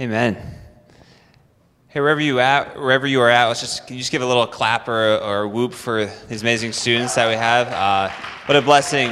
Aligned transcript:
Amen. 0.00 0.38
Hey, 1.88 2.00
wherever 2.00 2.20
you 2.20 2.40
at, 2.40 2.78
wherever 2.78 3.06
you 3.06 3.20
are 3.20 3.28
at, 3.28 3.48
let's 3.48 3.60
just 3.60 3.86
can 3.86 3.94
you 3.96 4.00
just 4.00 4.10
give 4.10 4.22
a 4.22 4.26
little 4.26 4.46
clap 4.46 4.88
or, 4.88 5.16
or 5.16 5.42
a 5.42 5.48
whoop 5.48 5.74
for 5.74 6.06
these 6.30 6.40
amazing 6.40 6.72
students 6.72 7.14
that 7.16 7.28
we 7.28 7.34
have. 7.34 7.68
Uh, 7.68 8.08
what 8.46 8.56
a 8.56 8.62
blessing! 8.62 9.10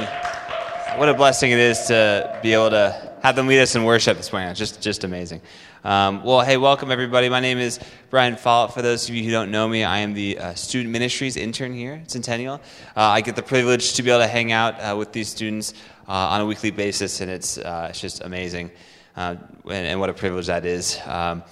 What 0.97 1.07
a 1.07 1.13
blessing 1.13 1.51
it 1.51 1.59
is 1.59 1.85
to 1.85 2.39
be 2.41 2.53
able 2.53 2.71
to 2.71 3.15
have 3.21 3.35
them 3.35 3.45
lead 3.45 3.61
us 3.61 3.75
in 3.75 3.83
worship 3.83 4.17
this 4.17 4.31
morning. 4.31 4.49
It's 4.49 4.57
just 4.57 4.81
just 4.81 5.03
amazing. 5.03 5.41
Um, 5.83 6.23
well, 6.23 6.41
hey, 6.41 6.57
welcome 6.57 6.89
everybody. 6.89 7.29
My 7.29 7.41
name 7.41 7.59
is 7.59 7.79
Brian 8.09 8.35
Follett. 8.35 8.73
For 8.73 8.81
those 8.81 9.07
of 9.07 9.13
you 9.13 9.23
who 9.23 9.29
don't 9.29 9.51
know 9.51 9.67
me, 9.67 9.83
I 9.83 9.99
am 9.99 10.15
the 10.15 10.39
uh, 10.39 10.53
student 10.55 10.91
ministries 10.91 11.37
intern 11.37 11.75
here 11.75 12.01
at 12.01 12.09
Centennial. 12.09 12.55
Uh, 12.97 13.01
I 13.01 13.21
get 13.21 13.35
the 13.35 13.43
privilege 13.43 13.93
to 13.93 14.03
be 14.03 14.09
able 14.09 14.21
to 14.21 14.27
hang 14.27 14.51
out 14.51 14.79
uh, 14.79 14.95
with 14.97 15.11
these 15.11 15.29
students 15.29 15.75
uh, 16.07 16.11
on 16.11 16.41
a 16.41 16.45
weekly 16.47 16.71
basis, 16.71 17.21
and 17.21 17.29
it's 17.29 17.59
uh, 17.59 17.87
it's 17.91 18.01
just 18.01 18.23
amazing 18.23 18.71
uh, 19.15 19.35
and, 19.65 19.87
and, 19.87 19.99
what 19.99 20.09
a 20.09 20.13
privilege 20.13 20.47
that 20.47 20.65
is. 20.65 20.99
Um, 21.05 21.43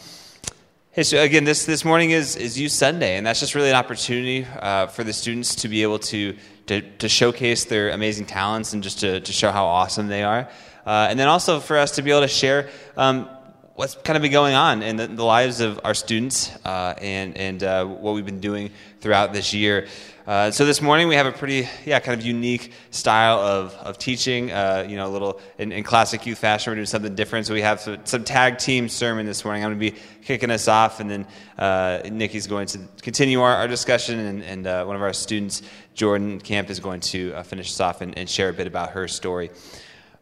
hey, 0.91 1.03
so 1.03 1.21
again, 1.21 1.43
this, 1.43 1.65
this 1.65 1.83
morning 1.83 2.11
is, 2.11 2.35
is 2.35 2.59
Youth 2.59 2.71
Sunday, 2.71 3.17
and 3.17 3.25
that's 3.25 3.39
just 3.39 3.55
really 3.55 3.69
an 3.69 3.75
opportunity 3.75 4.45
uh, 4.59 4.87
for 4.87 5.03
the 5.03 5.13
students 5.13 5.55
to 5.55 5.67
be 5.67 5.83
able 5.83 5.99
to, 5.99 6.35
to, 6.67 6.81
to, 6.81 7.09
showcase 7.09 7.65
their 7.65 7.89
amazing 7.89 8.25
talents 8.25 8.73
and 8.73 8.83
just 8.83 8.99
to, 8.99 9.19
to 9.19 9.31
show 9.31 9.51
how 9.51 9.65
awesome 9.65 10.07
they 10.07 10.23
are. 10.23 10.49
Uh, 10.85 11.07
and 11.09 11.19
then 11.19 11.27
also 11.27 11.59
for 11.59 11.77
us 11.77 11.91
to 11.91 12.01
be 12.01 12.11
able 12.11 12.21
to 12.21 12.27
share 12.27 12.69
um, 12.97 13.29
what's 13.75 13.95
kind 13.95 14.17
of 14.17 14.21
been 14.21 14.31
going 14.31 14.55
on 14.55 14.83
in 14.83 14.95
the, 14.95 15.07
the 15.07 15.23
lives 15.23 15.61
of 15.61 15.79
our 15.83 15.93
students 15.93 16.51
uh, 16.65 16.93
and, 16.99 17.37
and 17.37 17.63
uh, 17.63 17.85
what 17.85 18.13
we've 18.13 18.25
been 18.25 18.41
doing 18.41 18.71
throughout 19.01 19.33
this 19.33 19.53
year. 19.53 19.87
Uh, 20.29 20.51
so 20.51 20.63
this 20.63 20.79
morning 20.79 21.07
we 21.07 21.15
have 21.15 21.25
a 21.25 21.31
pretty, 21.31 21.67
yeah, 21.85 21.99
kind 21.99 22.19
of 22.19 22.23
unique 22.23 22.71
style 22.91 23.39
of, 23.39 23.73
of 23.73 23.97
teaching. 23.97 24.51
Uh, 24.51 24.85
you 24.87 24.95
know, 24.95 25.07
a 25.07 25.09
little 25.09 25.41
in, 25.57 25.71
in, 25.71 25.83
classic 25.83 26.27
youth 26.27 26.37
fashion, 26.37 26.69
we're 26.69 26.75
doing 26.75 26.85
something 26.85 27.15
different. 27.15 27.47
So 27.47 27.55
we 27.55 27.61
have 27.61 27.79
some, 27.79 27.97
some 28.03 28.23
tag 28.23 28.59
team 28.59 28.89
sermon 28.89 29.25
this 29.25 29.43
morning. 29.43 29.63
I'm 29.63 29.71
going 29.71 29.79
to 29.79 29.91
be 29.91 29.99
kicking 30.23 30.51
us 30.51 30.67
off, 30.67 30.99
and 30.99 31.09
then 31.09 31.27
uh, 31.57 32.01
Nikki's 32.11 32.45
going 32.45 32.67
to 32.67 32.79
continue 33.01 33.41
our, 33.41 33.55
our 33.55 33.67
discussion, 33.67 34.19
and, 34.19 34.43
and 34.43 34.67
uh, 34.67 34.85
one 34.85 34.95
of 34.95 35.01
our 35.01 35.13
students, 35.13 35.63
Jordan 35.95 36.39
Camp, 36.39 36.69
is 36.69 36.79
going 36.79 36.99
to 36.99 37.33
uh, 37.33 37.41
finish 37.41 37.71
us 37.71 37.79
off 37.79 38.01
and, 38.01 38.15
and, 38.15 38.29
share 38.29 38.49
a 38.49 38.53
bit 38.53 38.67
about 38.67 38.91
her 38.91 39.07
story. 39.07 39.49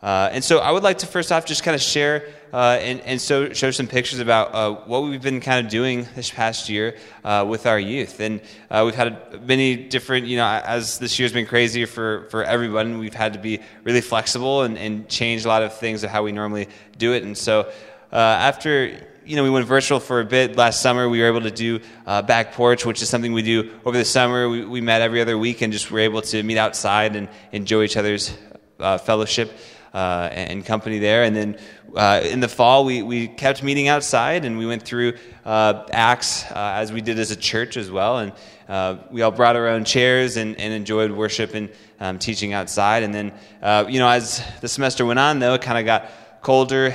Uh, 0.02 0.30
and 0.32 0.44
so 0.44 0.60
I 0.60 0.72
would 0.72 0.84
like 0.84 1.00
to 1.00 1.08
first 1.08 1.32
off 1.32 1.46
just 1.46 1.64
kind 1.64 1.74
of 1.74 1.82
share 1.82 2.30
uh, 2.54 2.78
and, 2.80 3.02
and 3.02 3.20
so 3.20 3.52
show 3.54 3.72
some 3.72 3.88
pictures 3.88 4.20
about 4.20 4.54
uh, 4.54 4.74
what 4.86 5.04
we've 5.04 5.22
been 5.22 5.42
kind 5.42 5.66
of 5.66 5.72
doing 5.72 6.08
this 6.16 6.30
past 6.30 6.70
year 6.70 6.96
uh, 7.24 7.46
with 7.48 7.66
our 7.66 7.80
youth. 7.80 8.20
And 8.20 8.42
uh, 8.70 8.84
we've 8.86 8.96
had 8.96 9.46
many 9.48 9.76
different, 9.76 10.28
you 10.28 10.38
know, 10.38 10.46
as 10.46 11.00
this 11.00 11.18
year's 11.18 11.34
been 11.34 11.48
crazy 11.48 11.86
for, 11.86 12.28
for 12.30 12.44
everyone, 12.44 13.00
we've 13.00 13.14
had 13.14 13.34
to 13.34 13.40
be 13.40 13.60
really 13.84 14.02
flexible 14.02 14.62
and, 14.62 14.78
and 14.78 15.10
change 15.10 15.46
a 15.46 15.48
lot 15.48 15.64
of 15.64 15.78
things 15.78 16.04
of 16.04 16.12
how 16.12 16.24
we 16.24 16.32
normally 16.32 16.68
do 16.98 17.14
it. 17.14 17.24
And 17.24 17.38
so 17.38 17.72
uh, 18.12 18.16
after 18.16 18.98
you 19.26 19.36
know, 19.36 19.44
we 19.44 19.50
went 19.50 19.66
virtual 19.66 20.00
for 20.00 20.22
a 20.22 20.26
bit 20.26 20.56
last 20.56 20.82
summer. 20.82 21.10
We 21.10 21.20
were 21.20 21.28
able 21.28 21.42
to 21.42 21.52
do 21.52 21.82
uh, 22.06 22.22
back 22.22 22.54
porch, 22.54 22.86
which 22.86 23.02
is 23.02 23.10
something 23.10 23.34
we 23.34 23.42
do 23.42 23.78
over 23.84 23.98
the 23.98 24.06
summer. 24.06 24.48
We, 24.48 24.64
we, 24.64 24.80
met 24.80 25.02
every 25.02 25.20
other 25.20 25.38
week 25.38 25.62
and 25.62 25.74
just 25.74 25.92
were 25.92 26.00
able 26.00 26.22
to 26.22 26.42
meet 26.44 26.58
outside 26.58 27.18
and 27.18 27.28
enjoy 27.52 27.84
each 27.84 27.98
other's 27.98 28.38
uh, 28.80 28.98
fellowship 28.98 29.52
uh, 29.94 30.30
and 30.32 30.66
company 30.66 31.00
there. 31.00 31.24
And 31.24 31.36
then 31.36 31.58
uh, 31.96 32.22
in 32.24 32.40
the 32.40 32.48
fall, 32.48 32.86
we, 32.86 33.02
we 33.02 33.28
kept 33.28 33.64
meeting 33.64 33.88
outside 33.88 34.46
and 34.46 34.58
we 34.58 34.66
went 34.66 34.84
through 34.84 35.14
uh, 35.46 35.86
Acts 35.92 36.44
uh, 36.52 36.74
as 36.76 36.92
we 36.92 37.02
did 37.02 37.20
as 37.20 37.32
a 37.32 37.36
church 37.36 37.78
as 37.78 37.90
well. 37.90 38.20
And 38.20 38.34
uh, 38.68 38.98
we 39.12 39.22
all 39.22 39.32
brought 39.32 39.56
our 39.56 39.68
own 39.68 39.86
chairs 39.86 40.38
and, 40.38 40.60
and 40.60 40.74
enjoyed 40.74 41.12
worship 41.12 41.54
and 41.54 41.70
um, 42.00 42.20
teaching 42.20 42.54
outside. 42.54 43.04
And 43.04 43.14
then, 43.14 43.34
uh, 43.62 43.86
you 43.88 44.00
know, 44.00 44.10
as 44.10 44.44
the 44.62 44.68
semester 44.68 45.06
went 45.06 45.20
on, 45.20 45.40
though, 45.40 45.54
it 45.54 45.62
kind 45.62 45.78
of 45.78 45.86
got 45.86 46.12
colder 46.42 46.94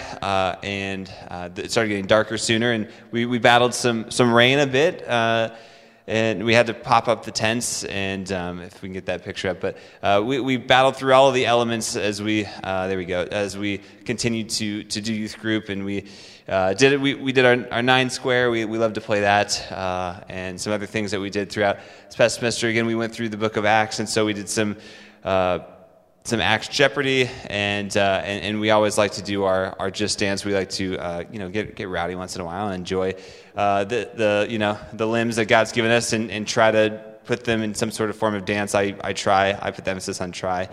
and 0.62 1.10
it 1.56 1.70
started 1.70 1.88
getting 1.88 2.06
darker 2.06 2.38
sooner. 2.38 2.72
And 2.72 2.88
we, 3.10 3.26
we 3.26 3.38
battled 3.38 3.74
some, 3.74 4.10
some 4.10 4.32
rain 4.32 4.58
a 4.58 4.66
bit 4.66 5.02
and 6.06 6.45
we 6.45 6.55
had 6.55 6.67
to 6.67 6.75
pop 6.75 7.08
up 7.08 7.25
the 7.25 7.31
tents 7.31 7.84
and 7.84 8.31
um, 8.32 8.60
if 8.60 8.82
we 8.82 8.88
can 8.88 8.93
get 8.93 9.06
that 9.06 9.25
picture 9.25 9.49
up 9.49 9.60
but 9.60 9.76
uh, 10.03 10.22
we, 10.25 10.41
we, 10.41 10.56
battled 10.56 10.97
through 10.97 11.12
all 11.12 11.28
of 11.28 11.34
the 11.34 11.47
elements 11.47 11.97
as 11.97 12.22
we 12.22 12.47
uh, 12.65 12.87
there 12.88 12.99
we 12.99 13.04
go 13.04 13.22
as 13.31 13.56
we 13.56 13.78
continued 14.04 14.49
to, 14.49 14.84
to 14.84 15.00
do 15.00 15.12
youth 15.12 15.38
group 15.38 15.69
and 15.69 15.84
we 15.84 16.06
uh, 16.49 16.75
did 16.75 16.93
it 16.93 17.00
we, 17.00 17.15
we 17.15 17.32
did 17.32 17.44
our, 17.44 17.72
our 17.72 17.82
nine 17.82 18.10
square 18.10 18.50
we, 18.50 18.65
we 18.65 18.78
love 18.78 18.94
to 18.94 19.00
play 19.00 19.21
that 19.21 19.71
uh, 19.72 20.21
and 20.28 20.60
some 20.60 20.72
other 20.72 20.87
things 20.87 21.10
that 21.10 21.21
we 21.21 21.31
did 21.31 21.50
throughout 21.50 21.78
this 22.06 22.16
past 22.16 22.37
semester 22.37 22.69
again 22.69 22.87
we 22.87 22.94
went 22.94 23.15
through 23.15 23.28
the 23.28 23.37
book 23.37 23.56
of 23.56 23.65
acts 23.65 23.99
and 23.99 24.09
so 24.09 24.25
we 24.25 24.32
did 24.32 24.49
some 24.49 24.76
uh, 25.25 25.60
some 26.25 26.41
Acts 26.41 26.69
Jeopardy, 26.69 27.28
and, 27.47 27.97
uh, 27.97 28.22
and, 28.25 28.44
and 28.44 28.60
we 28.60 28.71
always 28.71 28.97
like 28.97 29.12
to 29.12 29.22
do 29.22 29.43
our, 29.43 29.75
our 29.81 29.91
just 29.91 30.21
dance. 30.21 30.44
We 30.44 30.55
like 30.55 30.71
to 30.71 30.97
uh, 30.97 31.25
you 31.32 31.41
know 31.41 31.49
get 31.49 31.75
get 31.75 31.88
rowdy 31.88 32.15
once 32.15 32.37
in 32.37 32.43
a 32.43 32.44
while 32.44 32.66
and 32.66 32.76
enjoy 32.76 33.15
uh, 33.56 33.84
the 33.84 34.08
the 34.14 34.46
you 34.48 34.58
know 34.58 34.78
the 34.92 35.06
limbs 35.06 35.36
that 35.36 35.46
God's 35.46 35.72
given 35.72 35.90
us 35.90 36.12
and, 36.12 36.30
and 36.30 36.46
try 36.46 36.70
to 36.70 37.02
put 37.24 37.44
them 37.44 37.62
in 37.62 37.74
some 37.74 37.90
sort 37.90 38.10
of 38.10 38.16
form 38.16 38.34
of 38.34 38.44
dance. 38.44 38.74
I, 38.74 38.94
I 39.02 39.12
try. 39.12 39.56
I 39.60 39.70
put 39.70 39.84
the 39.84 39.90
emphasis 39.90 40.20
on 40.20 40.32
try. 40.32 40.68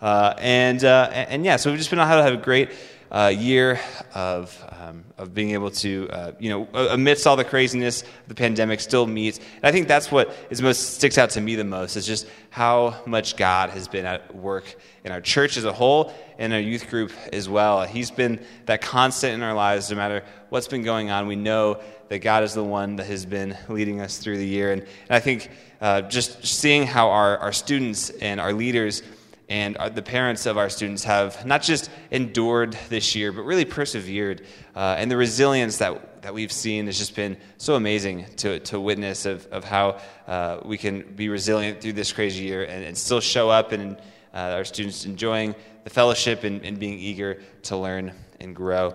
Uh, 0.00 0.34
and, 0.38 0.84
uh, 0.84 1.08
and, 1.12 1.44
yeah, 1.44 1.56
so 1.56 1.70
we've 1.70 1.78
just 1.78 1.88
been 1.88 1.98
able 1.98 2.10
to 2.10 2.22
have 2.22 2.34
a 2.34 2.36
great 2.36 2.70
uh, 3.10 3.32
year 3.34 3.80
of, 4.14 4.56
um, 4.80 5.04
of 5.18 5.34
being 5.34 5.50
able 5.50 5.70
to, 5.70 6.08
uh, 6.10 6.32
you 6.38 6.50
know, 6.50 6.68
amidst 6.90 7.26
all 7.26 7.36
the 7.36 7.44
craziness 7.44 8.04
the 8.28 8.34
pandemic, 8.34 8.80
still 8.80 9.06
meet. 9.06 9.38
And 9.56 9.64
I 9.64 9.72
think 9.72 9.88
that's 9.88 10.10
what 10.10 10.34
is 10.50 10.60
most 10.60 10.94
sticks 10.94 11.18
out 11.18 11.30
to 11.30 11.40
me 11.40 11.54
the 11.54 11.64
most 11.64 11.96
is 11.96 12.06
just 12.06 12.26
how 12.50 13.00
much 13.06 13.36
God 13.36 13.70
has 13.70 13.88
been 13.88 14.06
at 14.06 14.34
work 14.34 14.76
in 15.04 15.12
our 15.12 15.20
church 15.20 15.56
as 15.56 15.64
a 15.64 15.72
whole 15.72 16.12
and 16.38 16.52
our 16.52 16.60
youth 16.60 16.90
group 16.90 17.12
as 17.32 17.48
well. 17.48 17.82
He's 17.84 18.10
been 18.10 18.44
that 18.66 18.82
constant 18.82 19.34
in 19.34 19.42
our 19.42 19.54
lives, 19.54 19.90
no 19.90 19.96
matter 19.96 20.24
what's 20.48 20.68
been 20.68 20.82
going 20.82 21.10
on. 21.10 21.26
We 21.26 21.36
know 21.36 21.80
that 22.08 22.18
God 22.20 22.44
is 22.44 22.54
the 22.54 22.64
one 22.64 22.96
that 22.96 23.06
has 23.06 23.26
been 23.26 23.56
leading 23.68 24.00
us 24.00 24.18
through 24.18 24.38
the 24.38 24.46
year. 24.46 24.72
And, 24.72 24.82
and 24.82 25.10
I 25.10 25.20
think 25.20 25.50
uh, 25.80 26.02
just 26.02 26.44
seeing 26.46 26.86
how 26.86 27.10
our, 27.10 27.38
our 27.38 27.52
students 27.52 28.10
and 28.10 28.40
our 28.40 28.52
leaders 28.52 29.02
and 29.48 29.76
the 29.94 30.02
parents 30.02 30.44
of 30.46 30.58
our 30.58 30.68
students 30.68 31.04
have 31.04 31.46
not 31.46 31.62
just 31.62 31.88
endured 32.10 32.76
this 32.88 33.14
year, 33.14 33.30
but 33.30 33.42
really 33.42 33.64
persevered. 33.64 34.44
Uh, 34.74 34.96
and 34.98 35.08
the 35.08 35.16
resilience 35.16 35.78
that, 35.78 36.22
that 36.22 36.34
we've 36.34 36.50
seen 36.50 36.86
has 36.86 36.98
just 36.98 37.14
been 37.14 37.36
so 37.56 37.76
amazing 37.76 38.26
to, 38.38 38.58
to 38.60 38.80
witness 38.80 39.24
of, 39.24 39.46
of 39.52 39.62
how 39.62 40.00
uh, 40.26 40.58
we 40.64 40.76
can 40.76 41.02
be 41.14 41.28
resilient 41.28 41.80
through 41.80 41.92
this 41.92 42.12
crazy 42.12 42.44
year 42.44 42.64
and, 42.64 42.84
and 42.84 42.98
still 42.98 43.20
show 43.20 43.48
up 43.48 43.70
and 43.70 43.96
uh, 44.34 44.56
our 44.56 44.64
students 44.64 45.06
enjoying 45.06 45.54
the 45.84 45.90
fellowship 45.90 46.42
and, 46.42 46.64
and, 46.64 46.80
being 46.80 46.98
eager 46.98 47.40
to 47.62 47.76
learn 47.76 48.12
and 48.40 48.54
grow. 48.54 48.94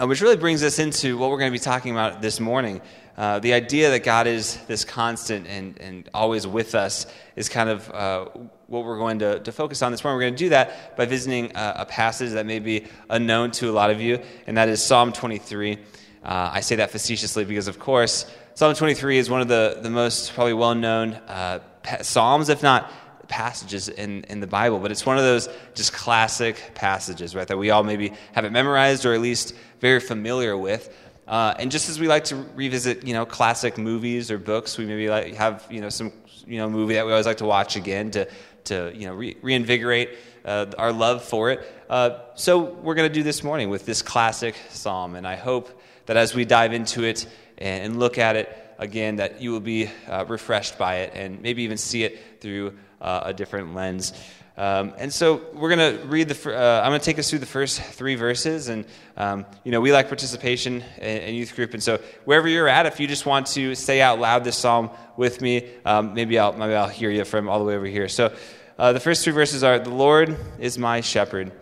Uh, 0.00 0.06
which 0.06 0.20
really 0.20 0.36
brings 0.36 0.62
us 0.62 0.78
into 0.78 1.16
what 1.16 1.30
we're 1.30 1.38
going 1.38 1.50
to 1.50 1.58
be 1.58 1.62
talking 1.62 1.90
about 1.90 2.22
this 2.22 2.38
morning. 2.38 2.80
Uh, 3.20 3.38
the 3.38 3.52
idea 3.52 3.90
that 3.90 4.02
God 4.02 4.26
is 4.26 4.56
this 4.66 4.82
constant 4.82 5.46
and, 5.46 5.78
and 5.78 6.08
always 6.14 6.46
with 6.46 6.74
us 6.74 7.04
is 7.36 7.50
kind 7.50 7.68
of 7.68 7.90
uh, 7.90 8.24
what 8.66 8.86
we're 8.86 8.96
going 8.96 9.18
to, 9.18 9.40
to 9.40 9.52
focus 9.52 9.82
on 9.82 9.92
this 9.92 10.02
morning. 10.02 10.16
We're 10.16 10.22
going 10.22 10.36
to 10.36 10.44
do 10.44 10.48
that 10.48 10.96
by 10.96 11.04
visiting 11.04 11.54
a, 11.54 11.74
a, 11.80 11.84
passage 11.84 12.30
that 12.30 12.46
may 12.46 12.60
be 12.60 12.86
unknown 13.10 13.50
to 13.50 13.68
a 13.68 13.72
lot 13.72 13.90
of 13.90 14.00
you, 14.00 14.20
and 14.46 14.56
that 14.56 14.70
is 14.70 14.82
Psalm 14.82 15.12
23. 15.12 15.74
Uh, 15.74 15.78
I 16.24 16.60
say 16.60 16.76
that 16.76 16.92
facetiously 16.92 17.44
because, 17.44 17.68
of 17.68 17.78
course, 17.78 18.24
Psalm 18.54 18.74
23 18.74 19.18
is 19.18 19.28
one 19.28 19.42
of 19.42 19.48
the, 19.48 19.80
the 19.82 19.90
most 19.90 20.32
probably 20.32 20.54
well 20.54 20.74
known 20.74 21.12
uh, 21.12 21.58
Psalms, 22.00 22.48
if 22.48 22.62
not 22.62 22.90
passages 23.28 23.90
in, 23.90 24.24
in 24.30 24.40
the 24.40 24.46
Bible, 24.46 24.78
but 24.78 24.90
it's 24.90 25.04
one 25.04 25.18
of 25.18 25.24
those 25.24 25.50
just 25.74 25.92
classic 25.92 26.72
passages, 26.74 27.36
right, 27.36 27.46
that 27.48 27.58
we 27.58 27.68
all 27.68 27.82
maybe 27.82 28.14
have 28.32 28.46
it 28.46 28.50
memorized 28.50 29.04
or 29.04 29.12
at 29.12 29.20
least 29.20 29.54
very 29.78 30.00
familiar 30.00 30.56
with. 30.56 30.90
Uh, 31.30 31.54
and 31.60 31.70
just 31.70 31.88
as 31.88 32.00
we 32.00 32.08
like 32.08 32.24
to 32.24 32.36
revisit, 32.56 33.06
you 33.06 33.14
know, 33.14 33.24
classic 33.24 33.78
movies 33.78 34.32
or 34.32 34.36
books, 34.36 34.76
we 34.76 34.84
maybe 34.84 35.08
like 35.08 35.32
have, 35.34 35.64
you 35.70 35.80
know, 35.80 35.88
some, 35.88 36.12
you 36.44 36.58
know, 36.58 36.68
movie 36.68 36.94
that 36.94 37.06
we 37.06 37.12
always 37.12 37.24
like 37.24 37.36
to 37.36 37.44
watch 37.44 37.76
again 37.76 38.10
to 38.10 38.28
to 38.64 38.92
you 38.94 39.06
know 39.06 39.14
re- 39.14 39.36
reinvigorate 39.42 40.10
uh, 40.44 40.66
our 40.76 40.92
love 40.92 41.24
for 41.24 41.50
it. 41.50 41.60
Uh, 41.88 42.18
so 42.34 42.58
we're 42.58 42.94
going 42.94 43.08
to 43.08 43.14
do 43.14 43.22
this 43.22 43.42
morning 43.42 43.70
with 43.70 43.86
this 43.86 44.02
classic 44.02 44.54
psalm, 44.70 45.14
and 45.14 45.26
I 45.26 45.36
hope 45.36 45.80
that 46.06 46.16
as 46.16 46.34
we 46.34 46.44
dive 46.44 46.72
into 46.72 47.04
it 47.04 47.26
and, 47.58 47.84
and 47.84 48.00
look 48.00 48.18
at 48.18 48.36
it 48.36 48.56
again, 48.78 49.16
that 49.16 49.40
you 49.40 49.52
will 49.52 49.60
be 49.60 49.88
uh, 50.08 50.24
refreshed 50.26 50.78
by 50.78 50.96
it 50.96 51.12
and 51.14 51.40
maybe 51.42 51.62
even 51.62 51.76
see 51.76 52.02
it 52.02 52.40
through 52.40 52.76
uh, 53.00 53.22
a 53.26 53.34
different 53.34 53.74
lens. 53.74 54.12
Um, 54.60 54.92
and 54.98 55.10
so 55.10 55.40
we're 55.54 55.74
going 55.74 55.96
to 55.96 56.06
read 56.06 56.28
the. 56.28 56.54
Uh, 56.54 56.82
I'm 56.84 56.90
going 56.90 57.00
to 57.00 57.04
take 57.04 57.18
us 57.18 57.30
through 57.30 57.38
the 57.38 57.46
first 57.46 57.80
three 57.80 58.14
verses, 58.14 58.68
and 58.68 58.84
um, 59.16 59.46
you 59.64 59.72
know 59.72 59.80
we 59.80 59.90
like 59.90 60.08
participation 60.08 60.84
in, 60.98 61.16
in, 61.22 61.34
youth 61.34 61.56
group, 61.56 61.72
and 61.72 61.82
so 61.82 61.98
wherever 62.26 62.46
you're 62.46 62.68
at, 62.68 62.84
if 62.84 63.00
you 63.00 63.06
just 63.06 63.24
want 63.24 63.46
to 63.46 63.74
say 63.74 64.02
out 64.02 64.18
loud 64.20 64.44
this 64.44 64.58
psalm 64.58 64.90
with 65.16 65.40
me, 65.40 65.66
um, 65.86 66.12
maybe 66.12 66.38
I'll 66.38 66.52
maybe 66.52 66.74
I'll 66.74 66.90
hear 66.90 67.08
you 67.08 67.24
from 67.24 67.48
all 67.48 67.58
the 67.58 67.64
way 67.64 67.74
over 67.74 67.86
here. 67.86 68.06
So 68.06 68.36
uh, 68.78 68.92
the 68.92 69.00
first 69.00 69.24
three 69.24 69.32
verses 69.32 69.64
are: 69.64 69.78
"The 69.78 69.88
Lord 69.88 70.36
is 70.58 70.76
my 70.76 71.00
shepherd; 71.00 71.52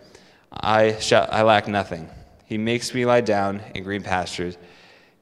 I 0.51 0.99
shall 0.99 1.25
I 1.31 1.43
lack 1.43 1.69
nothing. 1.69 2.09
He 2.47 2.57
makes 2.57 2.93
me 2.93 3.05
lie 3.05 3.21
down 3.21 3.61
in 3.73 3.85
green 3.85 4.03
pastures. 4.03 4.57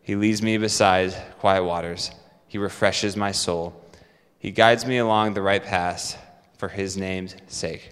He 0.01 0.15
leads 0.15 0.41
me 0.41 0.57
beside 0.57 1.13
quiet 1.37 1.63
waters. 1.63 2.09
He 2.47 2.57
refreshes 2.57 3.15
my 3.15 3.33
soul. 3.33 3.79
He 4.39 4.49
guides 4.49 4.83
me 4.83 4.97
along 4.97 5.35
the 5.35 5.43
right 5.43 5.63
path." 5.63 6.23
For 6.57 6.67
his 6.67 6.97
name's 6.97 7.35
sake. 7.47 7.91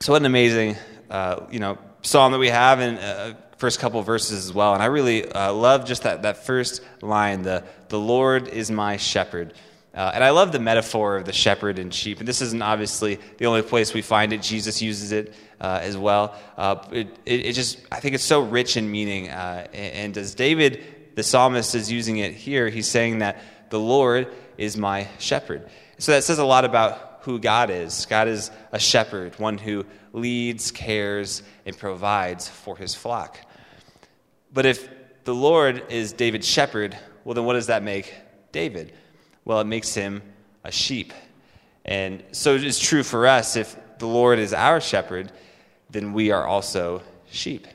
So, 0.00 0.12
what 0.12 0.22
an 0.22 0.26
amazing, 0.26 0.76
uh, 1.10 1.46
you 1.50 1.60
know, 1.60 1.78
psalm 2.02 2.32
that 2.32 2.38
we 2.38 2.48
have, 2.48 2.80
in 2.80 2.96
a 2.96 3.36
first 3.56 3.80
couple 3.80 4.02
verses 4.02 4.46
as 4.46 4.52
well. 4.52 4.74
And 4.74 4.82
I 4.82 4.86
really 4.86 5.30
uh, 5.30 5.52
love 5.52 5.86
just 5.86 6.02
that, 6.02 6.22
that 6.22 6.44
first 6.44 6.82
line 7.00 7.42
the, 7.42 7.64
the 7.88 7.98
Lord 7.98 8.48
is 8.48 8.70
my 8.70 8.96
shepherd. 8.96 9.54
Uh, 9.94 10.10
and 10.12 10.24
I 10.24 10.30
love 10.30 10.50
the 10.50 10.58
metaphor 10.58 11.16
of 11.16 11.24
the 11.24 11.32
shepherd 11.32 11.78
and 11.78 11.94
sheep. 11.94 12.18
And 12.18 12.26
this 12.26 12.42
isn't 12.42 12.60
obviously 12.60 13.20
the 13.38 13.46
only 13.46 13.62
place 13.62 13.94
we 13.94 14.02
find 14.02 14.32
it. 14.32 14.42
Jesus 14.42 14.82
uses 14.82 15.12
it 15.12 15.34
uh, 15.60 15.78
as 15.80 15.96
well. 15.96 16.34
Uh, 16.56 16.84
it, 16.90 17.08
it, 17.24 17.46
it, 17.46 17.52
just, 17.52 17.78
I 17.92 18.00
think 18.00 18.16
it's 18.16 18.24
so 18.24 18.40
rich 18.40 18.76
in 18.76 18.90
meaning. 18.90 19.30
Uh, 19.30 19.68
and 19.72 20.18
as 20.18 20.34
David, 20.34 20.82
the 21.14 21.22
psalmist, 21.22 21.76
is 21.76 21.92
using 21.92 22.18
it 22.18 22.32
here, 22.32 22.68
he's 22.68 22.88
saying 22.88 23.20
that 23.20 23.40
the 23.70 23.78
Lord 23.78 24.34
is 24.58 24.76
my 24.76 25.06
shepherd. 25.18 25.70
So 25.98 26.12
that 26.12 26.24
says 26.24 26.38
a 26.38 26.44
lot 26.44 26.64
about 26.64 27.20
who 27.22 27.38
God 27.38 27.70
is. 27.70 28.06
God 28.06 28.28
is 28.28 28.50
a 28.72 28.78
shepherd, 28.78 29.38
one 29.38 29.58
who 29.58 29.86
leads, 30.12 30.70
cares, 30.70 31.42
and 31.64 31.76
provides 31.76 32.48
for 32.48 32.76
his 32.76 32.94
flock. 32.94 33.38
But 34.52 34.66
if 34.66 34.88
the 35.24 35.34
Lord 35.34 35.84
is 35.88 36.12
David's 36.12 36.46
shepherd, 36.46 36.96
well, 37.24 37.34
then 37.34 37.44
what 37.44 37.54
does 37.54 37.68
that 37.68 37.82
make 37.82 38.12
David? 38.52 38.92
Well, 39.44 39.60
it 39.60 39.64
makes 39.66 39.94
him 39.94 40.22
a 40.62 40.70
sheep. 40.70 41.12
And 41.84 42.22
so 42.32 42.54
it's 42.54 42.78
true 42.78 43.02
for 43.02 43.26
us. 43.26 43.56
If 43.56 43.76
the 43.98 44.06
Lord 44.06 44.38
is 44.38 44.52
our 44.52 44.80
shepherd, 44.80 45.32
then 45.90 46.12
we 46.12 46.30
are 46.30 46.46
also 46.46 47.02
sheep. 47.30 47.66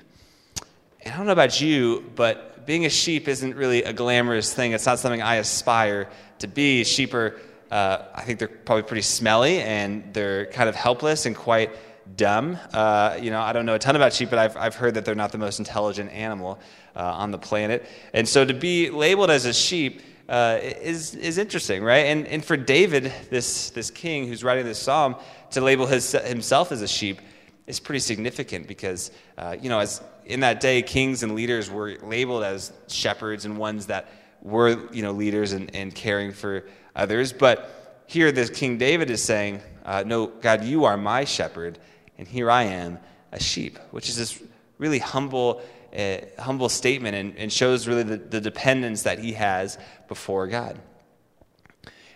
And 1.01 1.13
I 1.13 1.17
don't 1.17 1.25
know 1.25 1.31
about 1.31 1.59
you, 1.59 2.11
but 2.15 2.65
being 2.65 2.85
a 2.85 2.89
sheep 2.89 3.27
isn't 3.27 3.55
really 3.55 3.83
a 3.83 3.93
glamorous 3.93 4.53
thing. 4.53 4.73
It's 4.73 4.85
not 4.85 4.99
something 4.99 5.21
I 5.21 5.35
aspire 5.35 6.09
to 6.39 6.47
be. 6.47 6.83
Sheep 6.83 7.13
are, 7.13 7.39
uh, 7.71 8.05
I 8.13 8.21
think 8.21 8.39
they're 8.39 8.47
probably 8.47 8.83
pretty 8.83 9.03
smelly 9.03 9.61
and 9.61 10.13
they're 10.13 10.47
kind 10.47 10.69
of 10.69 10.75
helpless 10.75 11.25
and 11.25 11.35
quite 11.35 11.71
dumb. 12.17 12.57
Uh, 12.73 13.17
you 13.21 13.29
know, 13.29 13.41
I 13.41 13.53
don't 13.53 13.65
know 13.65 13.75
a 13.75 13.79
ton 13.79 13.95
about 13.95 14.13
sheep, 14.13 14.29
but 14.29 14.39
I've, 14.39 14.57
I've 14.57 14.75
heard 14.75 14.95
that 14.95 15.05
they're 15.05 15.15
not 15.15 15.31
the 15.31 15.37
most 15.37 15.59
intelligent 15.59 16.11
animal 16.11 16.59
uh, 16.95 17.03
on 17.03 17.31
the 17.31 17.37
planet. 17.37 17.85
And 18.13 18.27
so 18.27 18.45
to 18.45 18.53
be 18.53 18.89
labeled 18.89 19.29
as 19.29 19.45
a 19.45 19.53
sheep 19.53 20.01
uh, 20.27 20.59
is, 20.61 21.15
is 21.15 21.37
interesting, 21.37 21.83
right? 21.83 22.05
And, 22.05 22.27
and 22.27 22.43
for 22.43 22.57
David, 22.57 23.11
this, 23.29 23.71
this 23.71 23.89
king 23.89 24.27
who's 24.27 24.43
writing 24.43 24.65
this 24.65 24.79
psalm, 24.79 25.15
to 25.51 25.61
label 25.61 25.87
his, 25.87 26.11
himself 26.11 26.71
as 26.71 26.81
a 26.81 26.87
sheep 26.87 27.19
is 27.65 27.79
pretty 27.79 27.99
significant 27.99 28.67
because, 28.67 29.11
uh, 29.37 29.55
you 29.59 29.69
know, 29.69 29.79
as 29.79 30.01
in 30.25 30.41
that 30.41 30.59
day, 30.59 30.81
kings 30.83 31.23
and 31.23 31.33
leaders 31.33 31.71
were 31.71 31.97
labeled 32.03 32.43
as 32.43 32.71
shepherds 32.87 33.45
and 33.45 33.57
ones 33.57 33.87
that 33.87 34.07
were, 34.41 34.87
you 34.93 35.01
know, 35.01 35.11
leaders 35.11 35.53
and, 35.53 35.73
and 35.75 35.93
caring 35.93 36.31
for 36.31 36.65
others. 36.99 37.33
But 37.33 38.03
here, 38.05 38.31
this 38.31 38.49
King 38.49 38.77
David 38.77 39.09
is 39.09 39.23
saying, 39.23 39.61
uh, 39.85 40.03
No, 40.05 40.27
God, 40.27 40.63
you 40.63 40.85
are 40.85 40.97
my 40.97 41.25
shepherd, 41.25 41.79
and 42.17 42.27
here 42.27 42.51
I 42.51 42.63
am, 42.63 42.99
a 43.31 43.39
sheep, 43.39 43.77
which 43.91 44.09
is 44.09 44.17
this 44.17 44.41
really 44.77 44.99
humble, 44.99 45.61
uh, 45.97 46.17
humble 46.39 46.69
statement 46.69 47.15
and, 47.15 47.37
and 47.37 47.51
shows 47.51 47.87
really 47.87 48.03
the, 48.03 48.17
the 48.17 48.41
dependence 48.41 49.03
that 49.03 49.19
he 49.19 49.33
has 49.33 49.77
before 50.07 50.47
God. 50.47 50.79